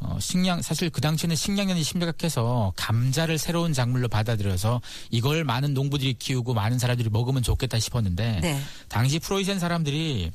어, 0.00 0.16
식량, 0.18 0.62
사실 0.62 0.88
그 0.88 1.02
당시에는 1.02 1.36
식량난이 1.36 1.82
심각해서 1.82 2.72
감자를 2.76 3.36
새로운 3.36 3.74
작물로 3.74 4.08
받아들여서 4.08 4.80
이걸 5.10 5.44
많은 5.44 5.74
농부들이 5.74 6.14
키우고 6.14 6.54
많은 6.54 6.78
사람들이 6.78 7.10
먹으면 7.10 7.42
좋겠다 7.42 7.78
싶었는데 7.78 8.40
네. 8.40 8.60
당시 8.88 9.18
프로이센 9.18 9.58
사람들이 9.58 10.32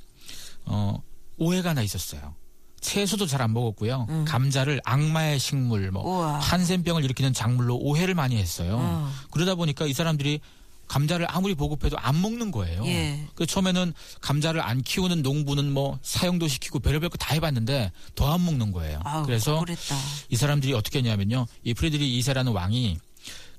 어, 0.65 1.01
오해가 1.38 1.72
하나 1.72 1.82
있었어요. 1.82 2.36
채소도 2.82 3.25
잘 3.25 3.42
안 3.42 3.51
먹었고요. 3.54 4.06
감자를 4.27 4.80
악마의 4.86 5.39
식물, 5.39 5.89
뭐 5.92 6.04
음. 6.04 6.08
우와. 6.08 6.39
한센병을 6.39 7.04
일으키는 7.04 7.34
작물로 7.34 7.77
오해를 7.77 8.13
많이 8.13 8.38
했어요. 8.38 8.77
어. 8.80 9.12
그러다 9.32 9.56
보니까 9.56 9.86
이 9.88 9.94
사람들이 9.94 10.39
감자를 10.88 11.25
아무리 11.30 11.56
보급해도 11.56 11.98
안 11.98 12.22
먹는 12.22 12.51
거예요. 12.51 12.86
예. 12.86 13.25
그 13.34 13.48
처음에는 13.48 13.92
감자를 14.22 14.62
안 14.62 14.84
키우는 14.84 15.24
농부는 15.24 15.72
뭐 15.74 15.98
사용도 16.04 16.48
시키고 16.48 16.77
별의별 16.80 17.10
거 17.10 17.18
다 17.18 17.34
해봤는데 17.34 17.92
더 18.13 18.32
안 18.32 18.46
먹는 18.46 18.72
거예요. 18.72 19.00
아우, 19.04 19.25
그래서 19.25 19.56
억울했다. 19.56 19.96
이 20.30 20.36
사람들이 20.36 20.74
어떻게 20.74 21.00
했냐면요. 21.00 21.48
이 21.63 21.74
프레드리 21.74 22.20
2세라는 22.20 22.54
왕이 22.54 23.00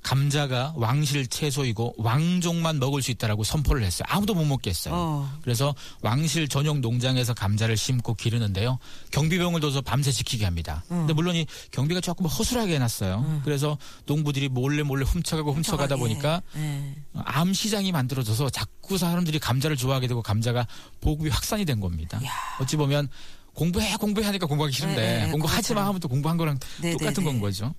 감자가 0.07 0.71
왕실 0.77 1.27
채소이고 1.27 1.95
왕족만 1.97 2.79
먹을 2.79 3.01
수 3.01 3.11
있다라고 3.11 3.43
선포를 3.43 3.83
했어요. 3.83 4.05
아무도 4.07 4.33
못 4.33 4.45
먹게 4.45 4.69
했어요. 4.69 4.93
어. 4.95 5.39
그래서 5.41 5.75
왕실 6.01 6.47
전용 6.47 6.79
농장에서 6.79 7.33
감자를 7.33 7.75
심고 7.75 8.13
기르는데요. 8.13 8.79
경비병을 9.11 9.59
둬서 9.59 9.81
밤새 9.81 10.13
지키게 10.13 10.45
합니다. 10.45 10.81
근데 10.87 11.11
물론 11.11 11.35
이 11.35 11.45
경비가 11.71 11.99
조금 11.99 12.25
허술하게 12.25 12.75
해놨어요. 12.75 13.41
그래서 13.43 13.77
농부들이 14.05 14.47
몰래 14.47 14.81
몰래 14.81 15.03
훔쳐가고 15.03 15.51
훔쳐가다 15.51 15.95
훔쳐가게. 15.95 16.13
보니까 16.13 16.41
예. 16.55 16.95
암 17.25 17.53
시장이 17.53 17.91
만들어져서 17.91 18.49
자꾸 18.49 18.97
사람들이 18.97 19.39
감자를 19.39 19.75
좋아하게 19.75 20.07
되고 20.07 20.21
감자가 20.21 20.67
보급이 21.01 21.29
확산이 21.29 21.65
된 21.65 21.81
겁니다. 21.81 22.17
야. 22.23 22.31
어찌 22.61 22.77
보면 22.77 23.09
공부해 23.53 23.97
공부해 23.97 24.25
하니까 24.27 24.45
공부하기 24.45 24.73
싫은데 24.73 24.95
네, 24.95 25.25
네, 25.25 25.31
공부하지 25.31 25.73
마 25.73 25.81
그렇죠. 25.81 25.87
하면 25.89 25.99
또 25.99 26.07
공부한 26.07 26.37
거랑 26.37 26.59
네, 26.81 26.91
똑같은 26.93 27.23
네, 27.23 27.25
건 27.25 27.35
네. 27.35 27.41
거죠. 27.41 27.75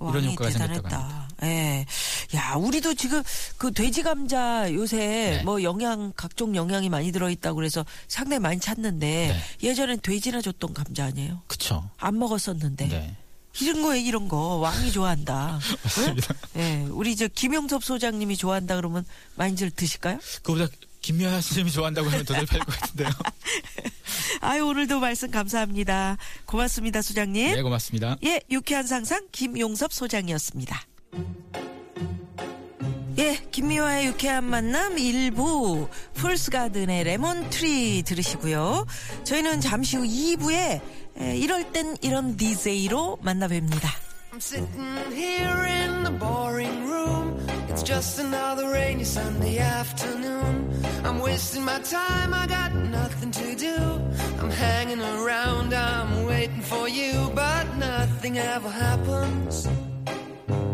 이런 0.00 0.24
효과가 0.24 0.50
생겼다고 0.50 0.88
대단했다. 0.88 1.28
예. 1.42 1.86
야, 2.34 2.54
우리도 2.54 2.94
지금 2.94 3.22
그 3.56 3.72
돼지 3.72 4.02
감자 4.02 4.72
요새 4.72 4.96
네. 4.98 5.42
뭐 5.42 5.62
영양 5.62 6.12
각종 6.16 6.54
영양이 6.56 6.88
많이 6.88 7.12
들어 7.12 7.30
있다고 7.30 7.56
그래서 7.56 7.84
상당히 8.08 8.40
많이 8.40 8.60
찾는데 8.60 9.06
네. 9.06 9.66
예전엔 9.68 10.00
돼지나 10.00 10.40
줬던 10.42 10.74
감자 10.74 11.04
아니에요? 11.06 11.42
그쵸. 11.46 11.88
안 11.98 12.18
먹었었는데. 12.18 12.88
네. 12.88 13.16
이런 13.60 13.82
거에 13.82 14.00
이런 14.00 14.28
거 14.28 14.56
왕이 14.56 14.92
좋아한다. 14.92 15.58
맞습니다. 15.82 16.34
예. 16.56 16.86
우리 16.90 17.16
저 17.16 17.26
김영섭 17.26 17.82
소장님이 17.82 18.36
좋아한다 18.36 18.76
그러면 18.76 19.04
많이들 19.34 19.70
드실까요? 19.72 20.18
그보다 20.42 20.68
김미화 21.00 21.30
선생님이 21.40 21.70
좋아한다고 21.72 22.08
하면 22.10 22.24
더 22.26 22.34
잘 22.34 22.46
팔 22.46 22.60
것 22.60 22.78
같은데요. 22.78 23.08
아유, 24.42 24.66
오늘도 24.66 25.00
말씀 25.00 25.30
감사합니다. 25.30 26.16
고맙습니다, 26.46 27.02
소장님. 27.02 27.54
네, 27.54 27.62
고맙습니다. 27.62 28.16
예, 28.24 28.40
유쾌한 28.50 28.86
상상 28.86 29.26
김용섭 29.32 29.92
소장이었습니다. 29.92 30.80
예, 33.18 33.36
김미화의 33.50 34.06
유쾌한 34.06 34.44
만남 34.44 34.98
일부 34.98 35.88
Fool's 36.14 36.53
Garden의 36.53 37.04
Lemon 37.04 37.58
Tree 37.58 38.02
들으시고요. 38.04 38.86
저희는 39.24 39.60
잠시 39.60 39.96
후 39.96 40.04
2부에 40.04 40.80
이럴 41.36 41.70
땐 41.72 41.96
이런 42.00 42.36
DJ로 42.36 43.18
만나 43.20 43.46
뵙니다. 43.48 43.90
I'm 44.32 44.38
sitting 44.38 45.12
here 45.12 45.66
in 45.66 46.04
the 46.04 46.16
boring 46.18 46.86
room. 46.86 47.36
It's 47.68 47.82
just 47.82 48.20
another 48.20 48.70
rainy 48.70 49.04
Sunday 49.04 49.58
afternoon. 49.58 50.70
I'm 51.04 51.20
wasting 51.20 51.64
my 51.64 51.80
time, 51.82 52.32
I 52.32 52.46
got 52.46 52.72
nothing 52.72 53.32
to 53.32 53.54
do. 53.56 53.76
I'm 54.40 54.50
hanging 54.50 55.00
around, 55.00 55.74
I'm 55.74 56.26
waiting 56.26 56.62
for 56.62 56.88
you, 56.88 57.30
but 57.34 57.66
nothing 57.76 58.38
ever 58.38 58.70
happens. 58.70 59.68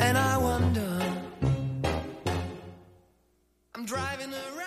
And 0.06 0.16
I 0.16 0.36
wonder. 0.36 1.14
I'm 3.74 3.84
driving 3.86 4.32
around. 4.32 4.65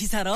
기사로 0.00 0.34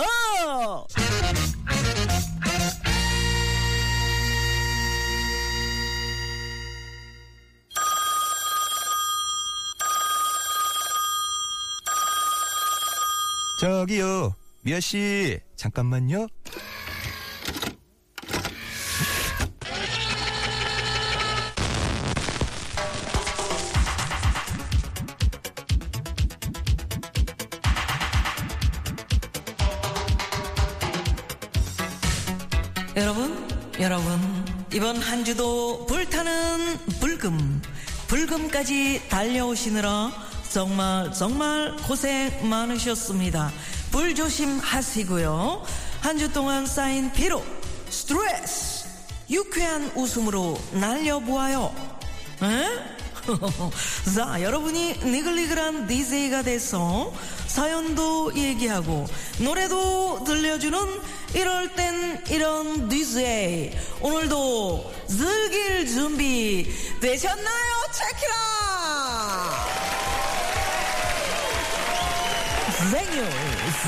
저기요, 13.59 14.35
미아 14.61 14.81
씨, 14.81 15.41
잠깐만요. 15.57 16.27
불금까지 38.55 39.03
달려오시느라 39.09 40.13
정말, 40.49 41.13
정말 41.13 41.77
고생 41.89 42.49
많으셨습니다. 42.49 43.53
불 43.91 44.15
조심하시고요. 44.15 45.63
한 46.01 46.19
주 46.19 46.33
동안 46.33 46.65
쌓인 46.67 47.11
피로, 47.13 47.43
스트레스, 47.91 48.87
유쾌한 49.29 49.91
웃음으로 49.97 50.57
날려보아요. 50.73 51.75
에? 52.43 52.69
자, 54.15 54.41
여러분이 54.43 55.01
니글니글한 55.05 55.87
DJ가 55.89 56.43
돼서 56.43 57.13
사연도 57.47 58.33
얘기하고 58.37 59.07
노래도 59.41 60.23
들려주는 60.25 60.79
이럴 61.35 61.69
땐 61.75 62.23
이런 62.31 62.89
DJ 62.89 63.73
오늘도 64.01 64.93
즐길 65.09 65.87
준비 65.87 66.67
되셨나요? 67.01 67.73
체키라! 67.93 68.35
생유, 72.91 73.25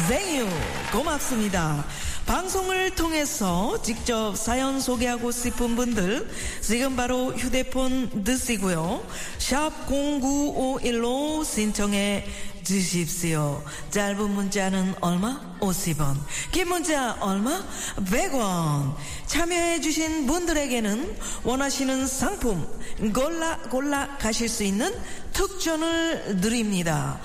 생유, 0.09 0.49
고맙습니다. 0.91 1.85
방송을 2.27 2.91
통해서 2.97 3.81
직접 3.83 4.37
사연 4.37 4.81
소개하고 4.81 5.31
싶은 5.31 5.77
분들 5.77 6.29
지금 6.61 6.97
바로 6.97 7.33
휴대폰 7.33 8.25
드시고요. 8.25 9.07
샵 9.39 9.71
0951로 9.87 11.45
신청해 11.45 12.27
주십시오. 12.65 13.63
짧은 13.91 14.29
문자는 14.29 14.97
얼마? 15.01 15.41
50원. 15.61 16.17
긴 16.51 16.69
문자 16.69 17.17
얼마? 17.21 17.65
100원. 17.99 18.97
참여해 19.27 19.81
주신 19.81 20.27
분들에게는 20.27 21.17
원하시는 21.45 22.09
상품 22.09 22.67
골라 23.15 23.57
골라 23.71 24.17
가실 24.19 24.49
수 24.49 24.65
있는 24.65 24.93
특전을 25.33 26.41
드립니다. 26.41 27.21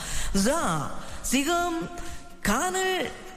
자, 0.46 0.96
지금 1.24 1.90
간을 2.44 3.31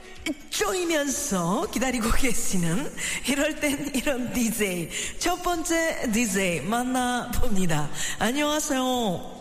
쪼이면서 0.49 1.67
기다리고 1.71 2.09
계시는 2.17 2.91
이럴 3.29 3.59
땐 3.59 3.91
이런 3.93 4.31
DJ 4.33 4.89
첫 5.19 5.41
번째 5.43 6.11
DJ 6.11 6.61
만나봅니다. 6.61 7.89
안녕하세요. 8.19 9.35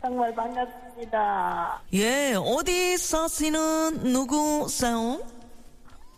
정말 0.00 0.34
반갑습니다. 0.34 1.80
예, 1.94 2.34
어디 2.36 2.96
사시는 2.96 4.00
누구세요? 4.12 5.20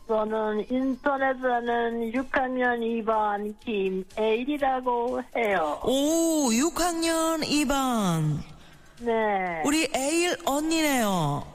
저는 0.07 0.67
인터넷에는 0.69 2.11
6학년 2.13 3.05
2반 3.05 3.55
김에일이라고 3.61 5.23
해요. 5.37 5.81
오, 5.85 6.51
6학년 6.51 7.45
2반. 7.45 8.39
네. 9.01 9.63
우리 9.65 9.89
에일 9.95 10.37
언니네요. 10.45 11.47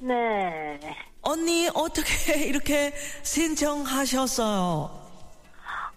네. 0.00 0.78
언니 1.24 1.68
어떻게 1.74 2.44
이렇게 2.46 2.92
신청하셨어요? 3.22 5.04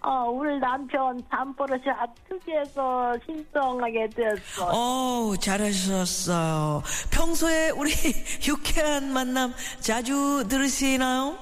어, 0.00 0.30
우리 0.30 0.58
남편 0.60 1.20
잠버릇이 1.28 1.82
아프게해서 1.90 3.14
신청하게 3.26 4.08
됐어요. 4.14 4.70
어 4.72 5.34
잘하셨어요. 5.40 6.82
평소에 7.10 7.70
우리 7.70 7.90
유쾌한 8.46 9.12
만남 9.12 9.52
자주 9.80 10.44
들으시나요? 10.48 11.36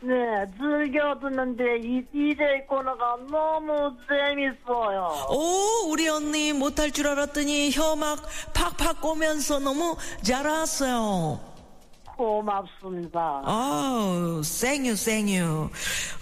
네, 0.00 0.12
즐겨 0.58 1.18
듣는데 1.18 1.78
이 1.78 2.04
DJ 2.12 2.66
코너가 2.68 3.16
너무 3.30 3.96
재밌어요. 4.06 5.08
오, 5.30 5.88
우리 5.88 6.06
언니 6.08 6.52
못할 6.52 6.90
줄 6.90 7.06
알았더니 7.08 7.70
혀막 7.70 8.18
팍팍 8.52 9.00
꼬면서 9.00 9.60
너무 9.60 9.96
잘했어요. 10.22 11.53
고맙습니다. 12.16 13.42
아우, 13.44 14.42
생유, 14.42 14.94
생유. 14.96 15.70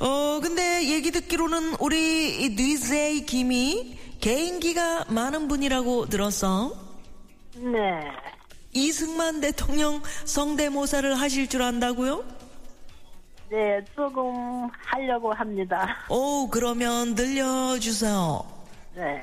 어, 0.01 0.41
근데 0.43 0.89
얘기 0.89 1.11
듣기로는 1.11 1.77
우리 1.81 2.45
이 2.45 2.57
DJ 2.57 3.27
김이 3.27 3.99
개인기가 4.21 5.07
많은 5.09 5.49
분이라고 5.49 6.07
들었어. 6.07 6.73
네. 7.57 8.01
이승만 8.73 9.41
대통령 9.41 10.03
성대모사를 10.25 11.15
하실 11.21 11.49
줄 11.49 11.63
안다고요? 11.63 12.25
네, 13.51 13.85
조금 13.95 14.71
하려고 14.87 15.33
합니다. 15.35 15.87
오, 16.09 16.49
그러면 16.49 17.15
들려주세요. 17.15 18.43
네. 18.95 19.21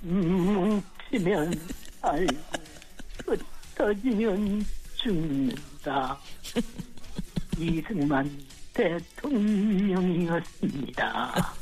뭉치면 0.00 1.52
살고 2.02 3.36
흩어지면 3.76 4.66
죽는다. 5.06 6.18
이승만 7.58 8.30
대통령이었습니다. 8.74 11.54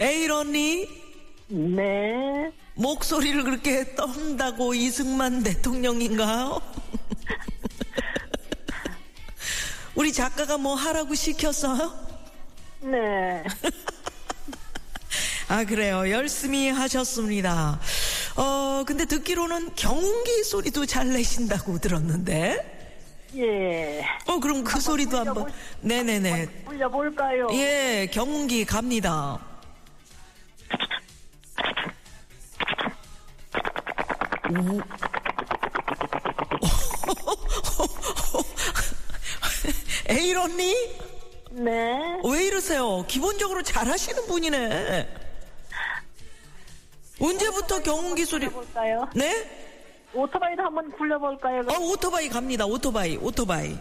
에일 0.00 0.32
언니, 0.32 0.88
네. 1.48 2.50
목소리를 2.74 3.44
그렇게 3.44 3.94
떤다고 3.94 4.72
이승만 4.72 5.42
대통령인가요? 5.42 6.62
우리 9.94 10.14
작가가 10.14 10.56
뭐 10.56 10.74
하라고 10.74 11.14
시켰어요? 11.14 11.92
네. 12.80 13.44
아, 15.48 15.64
그래요. 15.64 16.08
열심히 16.08 16.70
하셨습니다. 16.70 17.78
어, 18.40 18.82
근데 18.86 19.04
듣기로는 19.04 19.74
경운기 19.76 20.42
소리도 20.44 20.86
잘 20.86 21.10
내신다고 21.10 21.78
들었는데. 21.78 22.78
예. 23.36 24.02
어, 24.26 24.40
그럼 24.40 24.64
그 24.64 24.80
소리도 24.80 25.18
한번. 25.18 25.52
네네네. 25.82 26.64
불려볼까요? 26.64 27.48
예, 27.52 28.08
경운기 28.10 28.64
갑니다. 28.64 29.38
오. 34.48 34.54
에일 40.08 40.38
언니? 40.38 40.74
네. 41.50 42.18
왜 42.24 42.46
이러세요? 42.46 43.04
기본적으로 43.06 43.62
잘하시는 43.62 44.26
분이네. 44.26 45.29
언제부터 47.20 47.82
경운기 47.82 48.24
소리? 48.24 48.48
볼까요? 48.48 49.06
네? 49.14 49.48
오토바이도 50.14 50.62
한번 50.62 50.90
굴려볼까요? 50.92 51.60
어, 51.68 51.78
오토바이 51.92 52.28
갑니다. 52.28 52.64
오토바이, 52.66 53.16
오토바이. 53.16 53.76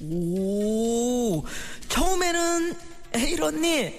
오, 0.00 1.44
처음에는 1.88 2.74
에일 3.14 3.42
언니, 3.42 3.92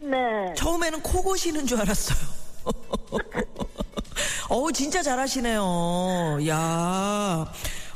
네. 0.00 0.54
처음에는 0.56 1.00
코 1.02 1.22
고시는 1.22 1.66
줄 1.66 1.80
알았어요. 1.80 2.18
어우, 4.50 4.70
진짜 4.72 5.02
잘하시네요. 5.02 6.38
야 6.48 7.52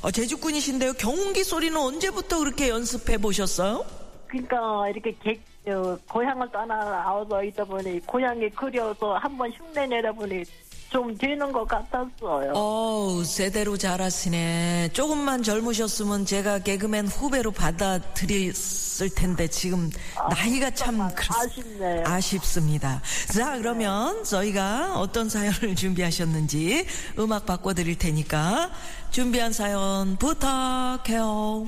어, 0.07 0.11
제주꾼이신데요. 0.13 0.93
경운기 0.93 1.43
소리는 1.43 1.77
언제부터 1.77 2.39
그렇게 2.39 2.69
연습해 2.69 3.19
보셨어요? 3.19 3.85
그러니까 4.29 4.89
이렇게 4.89 5.11
개, 5.21 5.73
어, 5.73 5.99
고향을 6.09 6.49
떠나 6.53 6.77
나와서 6.77 7.43
있다 7.43 7.65
보니 7.65 7.99
고향이 8.07 8.49
그리워서 8.51 9.15
한번 9.17 9.51
흉내 9.51 9.85
내다 9.89 10.13
보니 10.13 10.45
좀 10.91 11.17
되는 11.19 11.51
것 11.53 11.67
같았어요. 11.67 12.53
어우, 12.55 13.25
제대로 13.25 13.77
잘하시네. 13.77 14.91
조금만 14.93 15.43
젊으셨으면 15.43 16.25
제가 16.25 16.61
개그맨 16.61 17.09
후배로 17.09 17.51
받아들였을 17.51 19.11
텐데 19.11 19.49
지금 19.49 19.91
나이가 20.31 20.71
참 20.71 20.99
그렇- 21.15 21.37
아쉽네요. 21.43 22.03
아쉽습니다. 22.07 23.03
자, 23.35 23.59
그러면 23.59 24.23
저희가 24.25 24.99
어떤 25.01 25.29
사연을 25.29 25.75
준비하셨는지 25.77 26.87
음악 27.19 27.45
바꿔드릴 27.47 27.99
테니까 27.99 28.71
준비한 29.11 29.53
사연 29.53 30.17
부탁해요. 30.17 31.67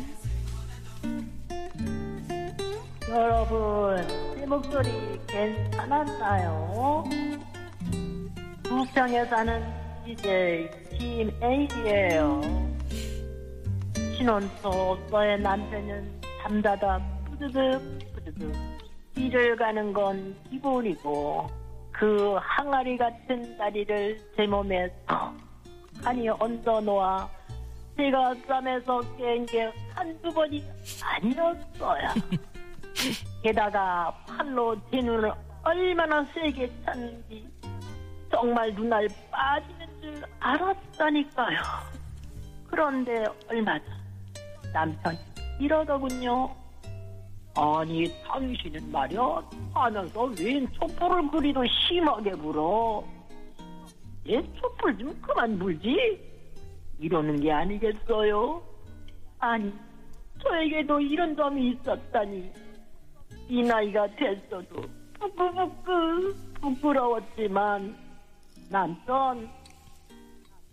여러분, 3.10 4.06
제 4.38 4.46
목소리 4.46 5.18
괜찮았나요? 5.26 7.04
부평에 8.68 9.24
사는 9.26 9.62
DJ 10.04 10.68
김에이예요. 10.98 12.40
신혼초 14.16 14.98
너의 15.10 15.40
남편은 15.40 16.20
잠자다 16.42 17.00
뿌드득 17.26 17.80
뿌드득 18.14 18.52
일을 19.16 19.56
가는 19.56 19.92
건 19.92 20.36
기본이고 20.50 21.46
그 21.92 22.36
항아리 22.40 22.96
같은 22.96 23.56
다리를 23.58 24.18
제 24.36 24.46
몸에 24.46 24.88
턱하니 26.02 26.28
얹어 26.28 26.80
놓아 26.80 27.28
제가 27.96 28.34
쌈에서 28.46 29.00
깬 29.16 29.44
게 29.46 29.72
한두 29.94 30.32
번이 30.32 30.62
아니었어요. 31.02 32.08
게다가 33.42 34.14
팔로 34.26 34.76
제 34.90 35.00
눈을 35.00 35.32
얼마나 35.64 36.24
세게 36.24 36.70
찼는지 36.84 37.48
정말 38.30 38.72
눈알 38.74 39.08
빠지는 39.30 40.00
줄 40.00 40.22
알았다니까요. 40.40 41.58
그런데 42.68 43.24
얼마 43.48 43.78
전 43.78 43.92
남편이 44.72 45.18
이러더군요. 45.60 46.54
아니 47.56 48.04
당신은 48.24 48.92
말이야 48.92 49.42
하면서 49.74 50.24
웬 50.38 50.70
촛불을 50.72 51.30
그리도 51.30 51.64
심하게 51.66 52.30
불어. 52.32 53.02
얘 54.28 54.42
촛불 54.60 54.96
좀 54.98 55.20
그만 55.22 55.58
불지. 55.58 56.20
이러는 57.00 57.40
게 57.40 57.50
아니겠어요? 57.50 58.62
아니 59.38 59.72
저에게도 60.42 61.00
이런 61.00 61.34
점이 61.34 61.70
있었다니. 61.70 62.52
이 63.48 63.62
나이가 63.62 64.06
됐어도 64.14 64.82
부끄부끄 65.18 66.36
부끄러웠지만 66.60 67.96
남편 68.68 69.48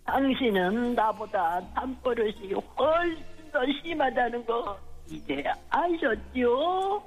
당신은 0.04 0.94
나보다 0.94 1.60
잠버릇이 1.74 2.52
훨씬 2.52 3.24
더 3.52 3.60
심하다는 3.82 4.44
거 4.44 4.78
이제 5.08 5.42
아셨죠? 5.70 7.02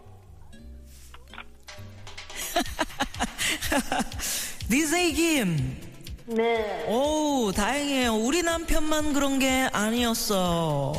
DJ 4.69 5.13
김. 5.13 5.78
네. 6.25 6.86
오, 6.88 7.52
다행이에요. 7.56 8.13
우리 8.15 8.43
남편만 8.43 9.13
그런 9.13 9.39
게 9.39 9.69
아니었어. 9.73 10.93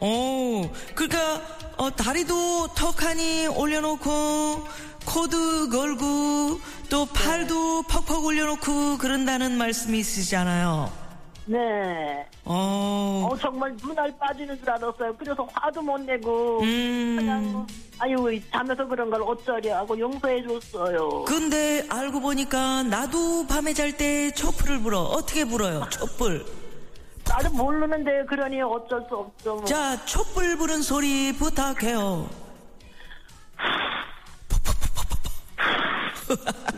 오, 0.00 0.70
그러니까 0.94 1.40
어, 1.76 1.90
다리도 1.90 2.68
턱하니 2.74 3.48
올려놓고 3.48 4.66
코도 5.06 5.68
걸고 5.70 6.60
또 6.90 7.06
팔도 7.06 7.82
퍽퍽 7.84 8.24
올려놓고 8.24 8.98
그런다는 8.98 9.56
말씀이 9.58 9.98
있으시잖아요. 9.98 11.04
네. 11.46 12.26
어, 12.46 13.28
어, 13.30 13.36
정말 13.38 13.76
눈알 13.82 14.16
빠지는 14.18 14.56
줄 14.58 14.70
알았어요. 14.70 15.14
그래서 15.18 15.46
화도 15.52 15.82
못 15.82 16.00
내고 16.00 16.60
음. 16.62 17.16
그냥 17.18 17.66
아유 17.98 18.40
잠에서 18.50 18.86
그런 18.86 19.10
걸 19.10 19.20
어쩌려 19.22 19.76
하고 19.76 19.98
용서해 19.98 20.42
줬어요. 20.46 21.24
근데 21.24 21.84
알고 21.90 22.20
보니까 22.20 22.82
나도 22.84 23.46
밤에 23.46 23.74
잘 23.74 23.92
때 23.96 24.30
촛불을 24.32 24.80
불어. 24.80 25.00
어떻게 25.02 25.44
불어요? 25.44 25.86
촛불. 25.90 26.44
나는 27.28 27.52
모르는데 27.56 28.24
그러니 28.28 28.60
어쩔 28.62 29.04
수 29.08 29.14
없죠. 29.16 29.54
뭐. 29.56 29.64
자, 29.64 30.02
촛불 30.06 30.56
부른 30.56 30.82
소리 30.82 31.32
부탁해요. 31.34 32.28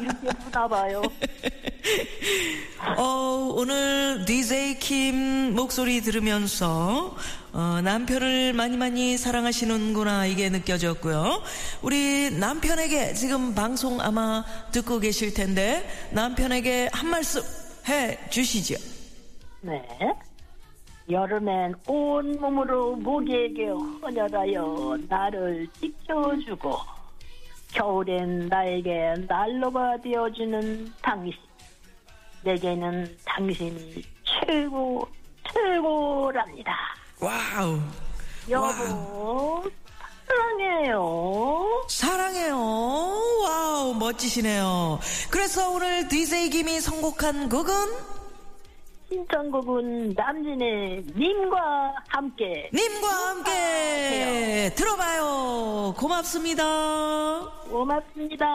이렇게 0.01 0.39
부나 0.45 0.69
봐요. 0.69 1.03
어, 2.99 3.53
오늘 3.55 4.25
DJ 4.25 4.79
킴 4.79 5.55
목소리 5.55 6.01
들으면서 6.01 7.17
어, 7.53 7.81
남편을 7.83 8.53
많이 8.53 8.77
많이 8.77 9.17
사랑하시는구나 9.17 10.27
이게 10.27 10.51
느껴졌고요. 10.51 11.43
우리 11.83 12.31
남편에게 12.31 13.15
지금 13.15 13.55
방송 13.55 14.01
아마 14.01 14.45
듣고 14.73 14.99
계실 15.01 15.33
텐데 15.33 15.89
남편에게 16.13 16.91
한 16.93 17.11
말씀 17.11 17.43
해 17.89 18.19
주시죠. 18.31 18.77
네. 19.63 19.83
여름엔 21.09 21.77
온몸으로 21.87 22.97
모기에게 22.97 23.69
헌혈하여 23.69 24.99
나를 25.09 25.67
지켜주고 25.81 26.96
겨울엔 27.73 28.49
나에게 28.49 29.15
난로가 29.29 29.99
되어주는 30.03 30.93
당신 31.03 31.33
내게는 32.43 33.17
당신이 33.25 34.03
최고 34.25 35.07
최고랍니다 35.53 36.73
wow. 37.21 37.81
여보 38.49 39.65
사랑해요 40.29 41.85
사랑해요. 41.89 42.57
wow, 43.43 43.95
멋지시네요. 43.95 44.99
그래서 45.31 45.71
오늘 45.71 46.09
DJ 46.09 46.51
김이 46.51 46.81
선곡한 46.81 47.49
곡은 47.49 47.75
신청곡은 49.09 50.15
남진의 50.15 51.05
님과 51.17 51.95
함께 52.09 52.71
님과 52.75 53.09
함께 53.09 54.71
들어봐요. 54.75 55.95
고맙습니다. 55.97 56.65
고맙습니다. 57.71 58.47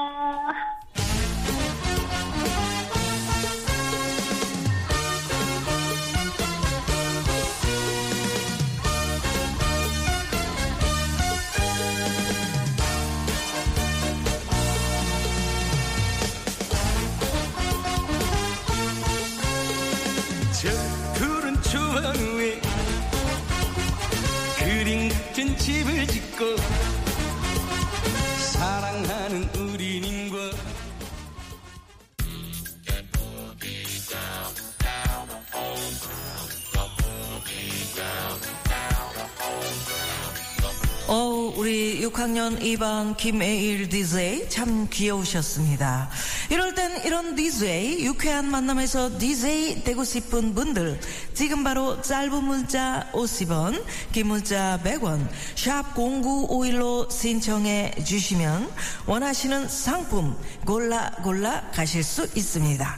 우리 41.71 42.01
6학년 42.01 42.59
2반 42.59 43.15
김애일 43.15 43.87
DJ 43.87 44.49
참 44.49 44.89
귀여우셨습니다. 44.89 46.09
이럴 46.49 46.75
땐 46.75 47.01
이런 47.05 47.33
DJ 47.37 48.03
유쾌한 48.03 48.51
만남에서 48.51 49.17
DJ 49.17 49.85
되고 49.85 50.03
싶은 50.03 50.53
분들 50.53 50.99
지금 51.33 51.63
바로 51.63 52.01
짧은 52.01 52.43
문자 52.43 53.07
50원, 53.13 53.81
긴 54.11 54.27
문자 54.27 54.81
100원, 54.83 55.25
샵 55.55 55.95
0951로 55.95 57.09
신청해 57.09 58.03
주시면 58.03 58.69
원하시는 59.07 59.69
상품 59.69 60.35
골라 60.65 61.09
골라 61.23 61.61
가실 61.73 62.03
수 62.03 62.23
있습니다. 62.23 62.97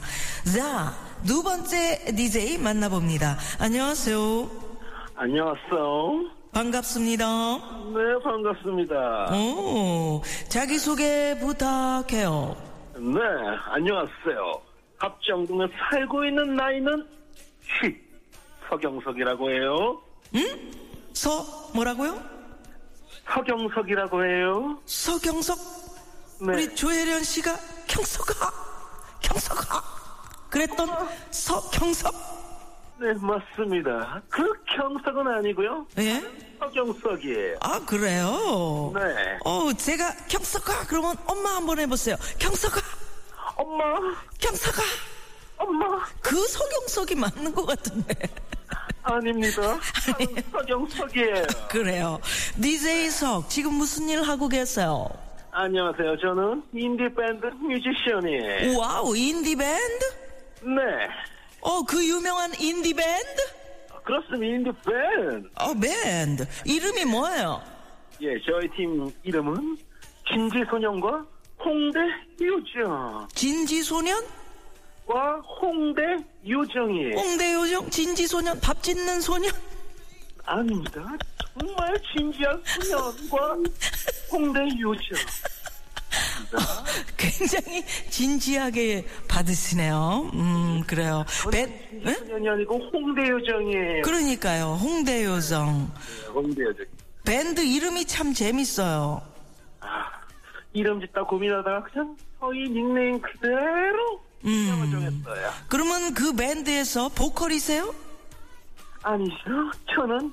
자, 0.52 0.94
두 1.24 1.44
번째 1.44 2.06
DJ 2.16 2.58
만나봅니다. 2.58 3.38
안녕하세요. 3.60 4.50
안녕하세요. 5.14 6.43
반갑습니다. 6.54 7.24
네, 7.26 8.22
반갑습니다. 8.22 9.34
오, 9.34 10.22
자기소개 10.48 11.36
부탁해요. 11.40 12.56
네, 12.96 13.20
안녕하세요. 13.70 14.62
합정동에 14.98 15.66
살고 15.90 16.24
있는 16.24 16.54
나이는 16.54 17.06
히 17.82 17.94
서경석이라고 18.68 19.50
해요. 19.50 20.00
서 21.12 21.44
뭐라고요? 21.74 22.22
서경석이라고 23.26 24.24
해요. 24.24 24.78
서경석 24.86 25.58
네. 26.40 26.52
우리 26.54 26.74
조혜련 26.74 27.24
씨가 27.24 27.56
경석아 27.88 28.32
경석아 29.20 29.82
그랬던 30.50 30.88
서경석 31.30 32.14
네, 32.98 33.12
맞습니다. 33.20 34.22
그 34.28 34.52
경석은 34.76 35.26
아니고요. 35.26 35.86
예? 35.98 36.22
서경석이에요. 36.60 37.56
아 37.60 37.80
그래요? 37.84 38.92
네. 38.94 39.38
어 39.44 39.72
제가 39.72 40.12
경석아 40.28 40.86
그러면 40.86 41.16
엄마 41.26 41.56
한번 41.56 41.78
해 41.78 41.86
보세요 41.86 42.16
경석아 42.38 42.80
엄마, 43.56 43.84
경석아 44.38 44.82
엄마, 45.58 46.04
그 46.22 46.36
서경석이 46.46 47.16
맞는 47.16 47.54
것 47.54 47.66
같은데 47.66 48.14
아닙니다. 49.02 49.78
저는 50.06 50.42
서경석이에요. 50.52 51.42
그래요 51.68 52.20
DJ 52.60 53.10
석 53.10 53.50
지금 53.50 53.74
무슨 53.74 54.08
일 54.08 54.22
하고 54.22 54.48
계세요? 54.48 55.08
안녕하세요. 55.50 56.16
저는 56.18 56.62
인디밴드 56.72 57.46
뮤지션이에요. 57.46 58.78
wow 58.78 59.14
인디밴드? 59.16 60.04
네. 60.62 61.08
어 61.64 61.82
그 61.82 62.06
유명한 62.06 62.52
인디 62.60 62.92
밴드? 62.94 63.42
그렇습니다. 64.04 64.54
인디 64.54 64.70
밴드. 64.84 65.48
어 65.58 65.74
밴드 65.74 66.46
이름이 66.64 67.04
뭐예요? 67.06 67.62
예, 68.20 68.28
저희 68.46 68.68
팀 68.76 69.10
이름은 69.22 69.76
진지소년과 70.30 71.26
홍대 71.58 71.98
요정. 72.40 73.28
진지소년? 73.34 74.22
와 75.06 75.36
홍대 75.60 76.02
요정이에요. 76.44 77.16
홍대 77.16 77.52
요정? 77.54 77.90
진지소년? 77.90 78.60
밥 78.60 78.82
짓는 78.82 79.20
소년? 79.20 79.50
아닙니다. 80.44 81.02
정말 81.58 81.94
진지한 82.14 82.62
소년과 82.64 83.56
홍대 84.30 84.60
유정. 84.76 85.18
굉장히 87.16 87.84
진지하게 88.10 89.06
받으시네요. 89.28 90.30
음, 90.34 90.82
그래요. 90.86 91.24
밴, 91.50 91.72
예? 92.04 92.14
소년이 92.14 92.48
아니고 92.48 92.78
홍대 92.92 93.22
유정이에요. 93.28 94.02
그러니까요. 94.02 94.64
홍대요정. 94.80 95.90
홍대 96.34 96.62
유정. 96.62 96.86
밴드 97.24 97.60
이름이 97.60 98.04
참 98.04 98.32
재밌어요. 98.34 99.22
이름 100.72 101.00
짓다 101.00 101.22
고민하다가 101.22 101.84
그냥 101.84 102.16
저희 102.40 102.68
닉네임 102.68 103.20
그대로 103.20 104.20
정했어요. 104.42 105.50
그러면 105.68 106.14
그 106.14 106.34
밴드에서 106.34 107.08
보컬이세요? 107.08 107.94
아니죠. 109.02 109.70
저는 109.94 110.32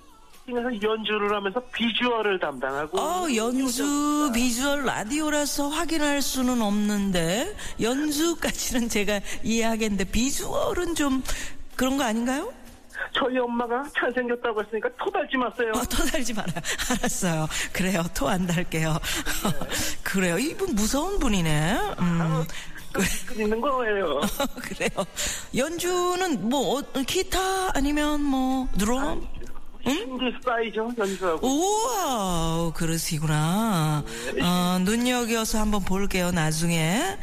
팀에서 0.52 0.70
연주를 0.82 1.34
하면서 1.34 1.62
비주얼을 1.74 2.40
담당하고 2.40 3.00
어, 3.00 3.28
연주 3.36 4.32
비주얼 4.34 4.84
라디오라서 4.86 5.70
확인할 5.70 6.22
수는 6.22 6.62
없는데 6.62 7.56
연주까지는 7.80 8.90
제가 8.90 9.22
이해하겠는데 9.44 10.06
비주얼은 10.06 10.96
좀 10.96 11.24
그런 11.76 11.98
거 11.98 12.04
아닌가요? 12.04 12.52
저희 13.18 13.38
엄마가 13.40 13.84
잘생겼다고 13.98 14.62
했으니까 14.64 14.90
토 15.00 15.10
달지 15.10 15.36
마세요. 15.38 15.72
어, 15.76 15.82
토 15.86 16.04
달지 16.06 16.34
말아요. 16.34 16.54
알았어요. 16.92 17.48
그래요. 17.74 18.04
토 18.14 18.30
안 18.30 18.46
달게요. 18.46 18.98
그래요. 20.04 20.38
이분 20.38 20.76
무서운 20.76 21.18
분이네. 21.20 21.80
음. 22.00 22.44
그래. 22.94 23.06
있는 23.44 23.60
거예요. 23.62 24.22
그래요. 24.62 24.90
연주는 25.56 26.48
뭐 26.50 26.80
어, 26.80 26.84
기타 27.08 27.40
아니면 27.76 28.22
뭐 28.22 28.68
드럼? 28.78 29.26
신기 29.84 30.26
사이죠 30.44 30.90
연주하고. 30.98 31.48
우와, 31.48 32.74
그러시구나. 32.74 34.04
어, 34.42 34.80
눈여겨서 34.84 35.60
한번 35.60 35.84
볼게요, 35.84 36.32
나중에. 36.32 37.18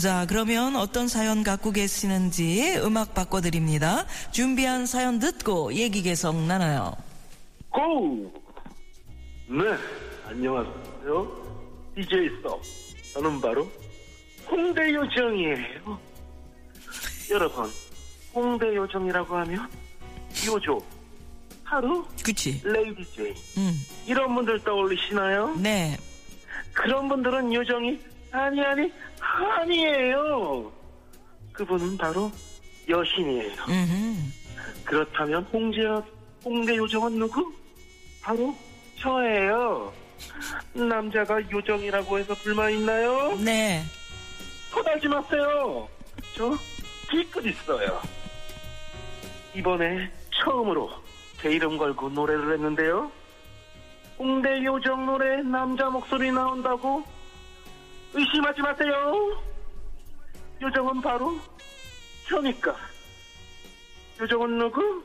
자, 0.00 0.26
그러면 0.28 0.76
어떤 0.76 1.08
사연 1.08 1.42
갖고 1.42 1.72
계시는지 1.72 2.78
음악 2.84 3.14
바꿔드립니다. 3.14 4.06
준비한 4.30 4.86
사연 4.86 5.18
듣고 5.18 5.74
얘기 5.74 6.02
계속 6.02 6.34
나눠요. 6.36 6.94
고! 7.70 8.32
네, 9.48 9.64
안녕하세요. 10.28 11.50
DJ 11.96 12.28
써. 12.42 12.60
저는 13.12 13.40
바로 13.40 13.68
홍대 14.50 14.92
요정이에요. 14.94 15.98
여러분, 17.30 17.70
홍대 18.34 18.74
요정이라고 18.74 19.36
하면 19.36 19.68
요조, 20.46 20.80
하루, 21.70 22.04
그치? 22.24 22.60
레이디 22.64 23.04
제이 23.12 23.32
음, 23.56 23.72
이런 24.04 24.34
분들 24.34 24.58
떠올리시나요? 24.64 25.54
네. 25.54 25.96
그런 26.72 27.08
분들은 27.08 27.54
요정이 27.54 27.96
아니 28.32 28.60
아니 28.60 28.92
아니에요. 29.20 30.72
그분은 31.52 31.96
바로 31.96 32.32
여신이에요. 32.88 33.52
음, 33.68 34.32
그렇다면 34.84 35.44
홍제 35.44 35.80
홍대 36.44 36.76
요정은 36.76 37.20
누구? 37.20 37.52
바로 38.20 38.52
저예요. 38.98 39.92
남자가 40.72 41.40
요정이라고 41.52 42.18
해서 42.18 42.34
불만 42.34 42.72
있나요? 42.72 43.36
네. 43.44 43.84
토달지 44.72 45.06
마세요. 45.06 45.88
저 46.36 46.50
뒤끝 47.08 47.46
있어요. 47.46 48.02
이번에 49.54 50.10
처음으로 50.42 50.90
제 51.40 51.50
이름 51.50 51.78
걸고 51.78 52.10
노래를 52.10 52.52
했는데요. 52.54 53.10
홍대 54.18 54.62
요정 54.64 55.06
노래 55.06 55.42
남자 55.42 55.88
목소리 55.88 56.30
나온다고 56.30 57.02
의심하지 58.12 58.60
마세요. 58.60 59.40
요정은 60.60 61.00
바로 61.00 61.38
저니까. 62.28 62.76
요정은 64.20 64.58
누구? 64.58 65.02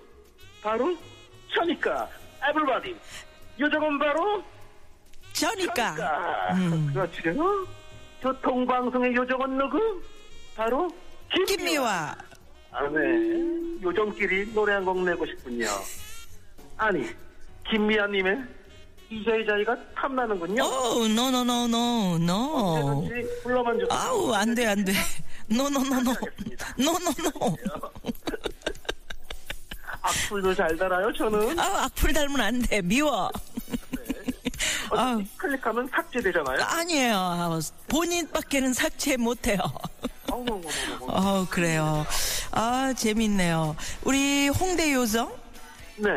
바로 0.62 0.94
저니까. 1.56 2.10
everybody. 2.50 2.96
요정은 3.60 3.98
바로 3.98 4.44
저니까. 5.32 5.96
아, 6.00 6.56
그렇죠. 6.92 7.66
교통방송의 8.22 9.16
요정은 9.16 9.58
누구? 9.58 10.02
바로 10.58 10.90
김미화. 11.48 12.16
아, 12.72 12.88
네. 12.90 13.82
요정끼리 13.82 14.54
노래 14.54 14.74
한 14.74 14.84
곡 14.84 15.00
내고 15.04 15.26
싶군요. 15.26 15.68
아니, 16.78 17.06
김미화님의 17.70 18.38
이 19.10 19.17
자리 19.17 19.46
자리가 19.46 19.76
탐나는군요. 19.96 20.64
오, 20.64 21.08
no 21.08 22.18
no 22.20 22.38
no 22.38 22.55
no, 22.55 22.81
no. 22.81 23.08
불러만 23.44 23.80
주세요. 23.80 24.00
아우, 24.00 24.34
안 24.34 24.54
돼, 24.56 24.66
안 24.68 24.84
돼. 24.84 24.94
노노노노. 25.48 26.14
노노노. 26.78 27.56
악플도 30.02 30.54
잘 30.54 30.76
달아요, 30.78 31.12
저는. 31.14 31.60
아, 31.60 31.86
악플 31.86 32.14
달으면 32.14 32.42
안 32.42 32.62
돼. 32.62 32.82
미워. 32.82 33.30
아, 34.92 35.20
클릭하면 35.38 35.88
삭제되잖아요. 35.90 36.62
아니에요. 36.62 37.60
본인밖에는 37.88 38.74
삭제 38.74 39.18
못해요. 39.18 39.58
어, 41.02 41.46
그래요. 41.50 42.06
아, 42.52 42.94
재밌네요. 42.96 43.76
우리 44.04 44.50
홍대 44.50 44.94
요정? 44.94 45.32
네. 45.98 46.10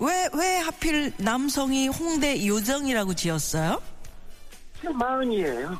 왜, 0.00 0.28
왜 0.34 0.56
하필 0.58 1.12
남성이 1.18 1.88
홍대 1.88 2.46
요정이라고 2.46 3.14
지었어요? 3.14 3.80
제 4.80 4.88
마흔이에요. 4.88 5.78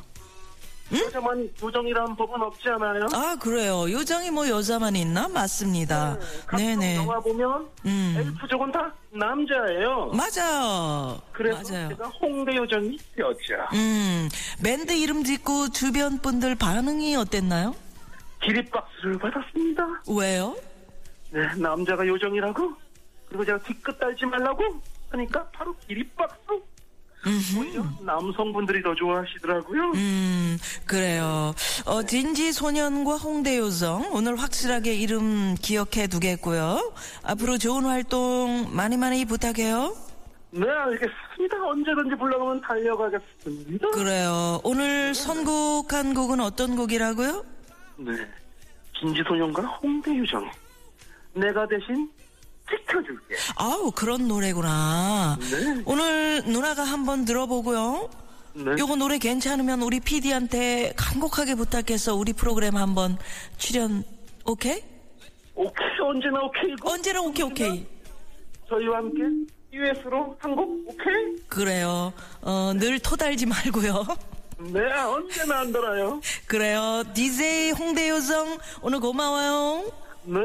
여자만 0.93 1.49
요정이라는 1.63 2.15
법은 2.17 2.41
없지 2.41 2.67
않아요? 2.69 3.07
아, 3.13 3.35
그래요. 3.39 3.89
요정이 3.89 4.29
뭐 4.29 4.47
여자만 4.47 4.95
있나? 4.97 5.29
맞습니다. 5.29 6.19
네 6.57 6.75
네. 6.75 6.97
영화 6.97 7.17
보면 7.19 7.65
음. 7.85 8.15
엘프족은 8.17 8.71
다 8.73 8.93
남자예요. 9.11 10.11
맞아. 10.13 11.17
그래서 11.31 11.61
맞아요. 11.71 11.89
제가 11.89 12.09
홍대 12.09 12.55
요정이 12.57 12.97
되었죠. 13.15 13.55
음, 13.73 14.29
밴드 14.61 14.91
이름 14.91 15.23
짓고 15.23 15.69
주변 15.69 16.19
분들 16.19 16.55
반응이 16.55 17.15
어땠나요? 17.15 17.73
기립박수를 18.43 19.17
받았습니다. 19.17 19.83
왜요? 20.09 20.55
네, 21.29 21.39
남자가 21.55 22.05
요정이라고? 22.05 22.73
그리고 23.31 23.45
제가 23.45 23.57
뒤끝 23.59 23.97
달지 23.97 24.25
말라고? 24.25 24.61
하니까 25.09 25.43
바로 25.51 25.73
기립박수. 25.87 26.61
오히려 27.57 27.83
남성분들이 28.01 28.81
더 28.81 28.93
좋아하시더라고요. 28.95 29.91
음, 29.93 30.57
그래요. 30.85 31.53
어, 31.85 32.03
진지 32.03 32.51
소년과 32.51 33.15
홍대 33.17 33.57
요정 33.57 34.09
오늘 34.11 34.35
확실하게 34.35 34.95
이름 34.95 35.55
기억해 35.55 36.07
두겠고요. 36.09 36.93
앞으로 37.23 37.57
좋은 37.57 37.85
활동 37.85 38.67
많이 38.75 38.97
많이 38.97 39.23
부탁해요. 39.23 39.95
네, 40.49 40.67
알겠습니다. 40.67 41.63
언제든지 41.63 42.15
불러가면 42.15 42.59
달려가겠습니다. 42.61 43.91
그래요. 43.91 44.59
오늘 44.63 45.13
선곡한 45.13 46.13
곡은 46.13 46.41
어떤 46.41 46.75
곡이라고요? 46.75 47.45
네. 47.97 48.11
진지소년과 48.99 49.61
홍대 49.61 50.13
유정이 50.13 50.47
내가 51.35 51.65
대신 51.67 52.09
지켜줄게. 52.71 53.35
아우 53.57 53.91
그런 53.91 54.27
노래구나. 54.27 55.37
네. 55.39 55.83
오늘 55.85 56.41
누나가 56.45 56.83
한번 56.83 57.25
들어보고요. 57.25 58.09
네. 58.53 58.71
요거 58.77 58.95
노래 58.97 59.17
괜찮으면 59.17 59.81
우리 59.81 59.99
PD한테 59.99 60.93
간곡하게 60.97 61.55
부탁해서 61.55 62.15
우리 62.15 62.33
프로그램 62.33 62.75
한번 62.75 63.17
출연 63.57 64.03
오케이? 64.45 64.81
오케이 65.55 65.87
언제나 66.03 66.41
오케이고 66.41 66.89
언제나 66.89 67.21
오케이 67.21 67.45
오케이. 67.45 67.85
저희와 68.67 68.97
함께 68.97 69.21
US로 69.73 70.35
한곡 70.39 70.69
오케이? 70.87 71.35
그래요. 71.47 72.11
어, 72.41 72.73
늘 72.75 72.99
토달지 72.99 73.45
말고요. 73.45 74.05
네 74.73 74.79
언제나 74.91 75.61
안 75.61 75.71
돌아요. 75.71 76.21
그래요. 76.45 77.03
DJ 77.13 77.71
홍대 77.71 78.09
요정 78.09 78.57
오늘 78.81 78.99
고마워요. 78.99 79.91
네 80.23 80.39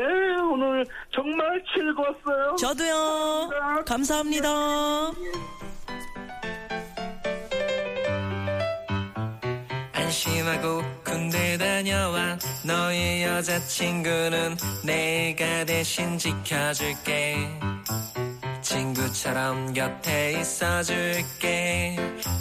오늘 0.53 0.87
정말 1.13 1.63
즐거웠어요. 1.75 2.57
저도요. 2.57 3.51
감사합니다. 3.87 4.49
안심하고 9.93 10.83
군대 11.05 11.57
다녀와 11.59 12.39
너의 12.65 13.25
여자친구는 13.25 14.57
내가 14.85 15.65
대신 15.65 16.19
지켜줄게 16.19 17.37
친구처럼 18.63 19.73
곁에 19.73 20.41
있어줄게 20.41 21.97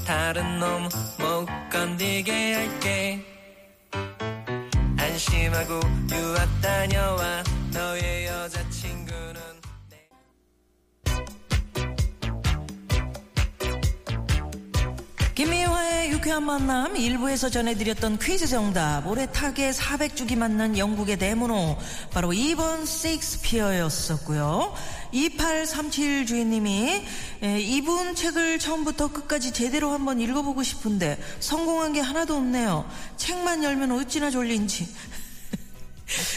다른 0.06 0.60
놈 0.60 0.90
못 1.20 1.48
건들게 1.72 2.54
할게 2.54 3.20
안 3.30 3.35
심하고 5.30 5.80
유학 6.12 6.62
다녀와 6.62 7.44
유쾌한 16.36 16.46
만남 16.46 16.94
1부에서 16.96 17.52
전해드렸던 17.52 18.20
퀴즈 18.20 18.48
정답. 18.48 19.08
올해 19.08 19.26
타계 19.26 19.72
400주기 19.72 20.38
맞는 20.38 20.78
영국의 20.78 21.18
대문호 21.18 21.78
바로 22.12 22.30
2번 22.30 22.86
세익스피어였었고요. 22.86 24.74
2837 25.14 26.26
주인님이 26.26 27.06
에, 27.42 27.60
이분 27.62 28.16
책을 28.16 28.60
처음부터 28.60 29.14
끝까지 29.14 29.54
제대로 29.54 29.92
한번 29.92 30.20
읽어보고 30.20 30.62
싶은데 30.62 31.18
성공한 31.40 31.94
게 31.94 32.02
하나도 32.02 32.36
없네요. 32.36 32.86
책만 33.16 33.64
열면 33.64 33.92
어찌나 33.94 34.30
졸린지 34.30 34.88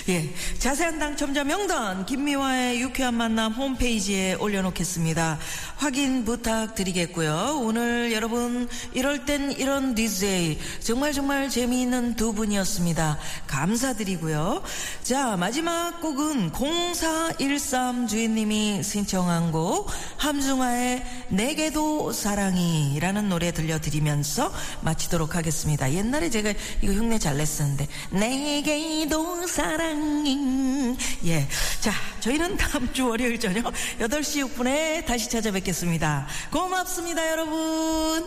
예, 0.09 0.33
자세한 0.59 0.99
당첨자 0.99 1.45
명단 1.45 2.07
김미화의 2.07 2.81
유쾌한 2.81 3.15
만남 3.15 3.53
홈페이지에 3.53 4.35
올려놓겠습니다. 4.35 5.39
확인 5.77 6.25
부탁드리겠고요. 6.25 7.61
오늘 7.63 8.13
여러분 8.13 8.67
이럴 8.95 9.27
땐 9.27 9.53
이런 9.53 9.95
DJ 9.95 10.59
정말 10.81 11.13
정말 11.13 11.51
재미있는 11.51 12.17
두 12.17 12.33
분이었습니다. 12.33 13.19
감사드리고요. 13.47 14.63
자 15.03 15.37
마지막 15.37 16.01
곡은 16.01 16.53
0413 16.53 18.07
주인님이 18.07 18.83
신청한 18.83 19.53
곡 19.53 19.91
함중아의 20.17 21.05
내게도 21.29 22.13
사랑이라는 22.13 23.29
노래 23.29 23.53
들려드리면서 23.53 24.51
마치도록 24.81 25.37
하겠습니다. 25.37 25.93
옛날에 25.93 26.31
제가 26.31 26.55
이거 26.81 26.93
흉내 26.95 27.19
잘 27.19 27.37
냈었는데 27.37 27.87
내게도 28.11 29.47
사랑 29.47 29.58
사랑잉. 29.59 30.97
예. 31.25 31.49
자, 31.81 31.91
저희는 32.21 32.57
다음 32.57 32.93
주 32.93 33.09
월요일 33.09 33.41
저녁 33.41 33.75
8시 33.99 34.55
6분에 34.55 35.05
다시 35.05 35.29
찾아뵙겠습니다. 35.29 36.29
고맙습니다, 36.53 37.29
여러분. 37.29 38.25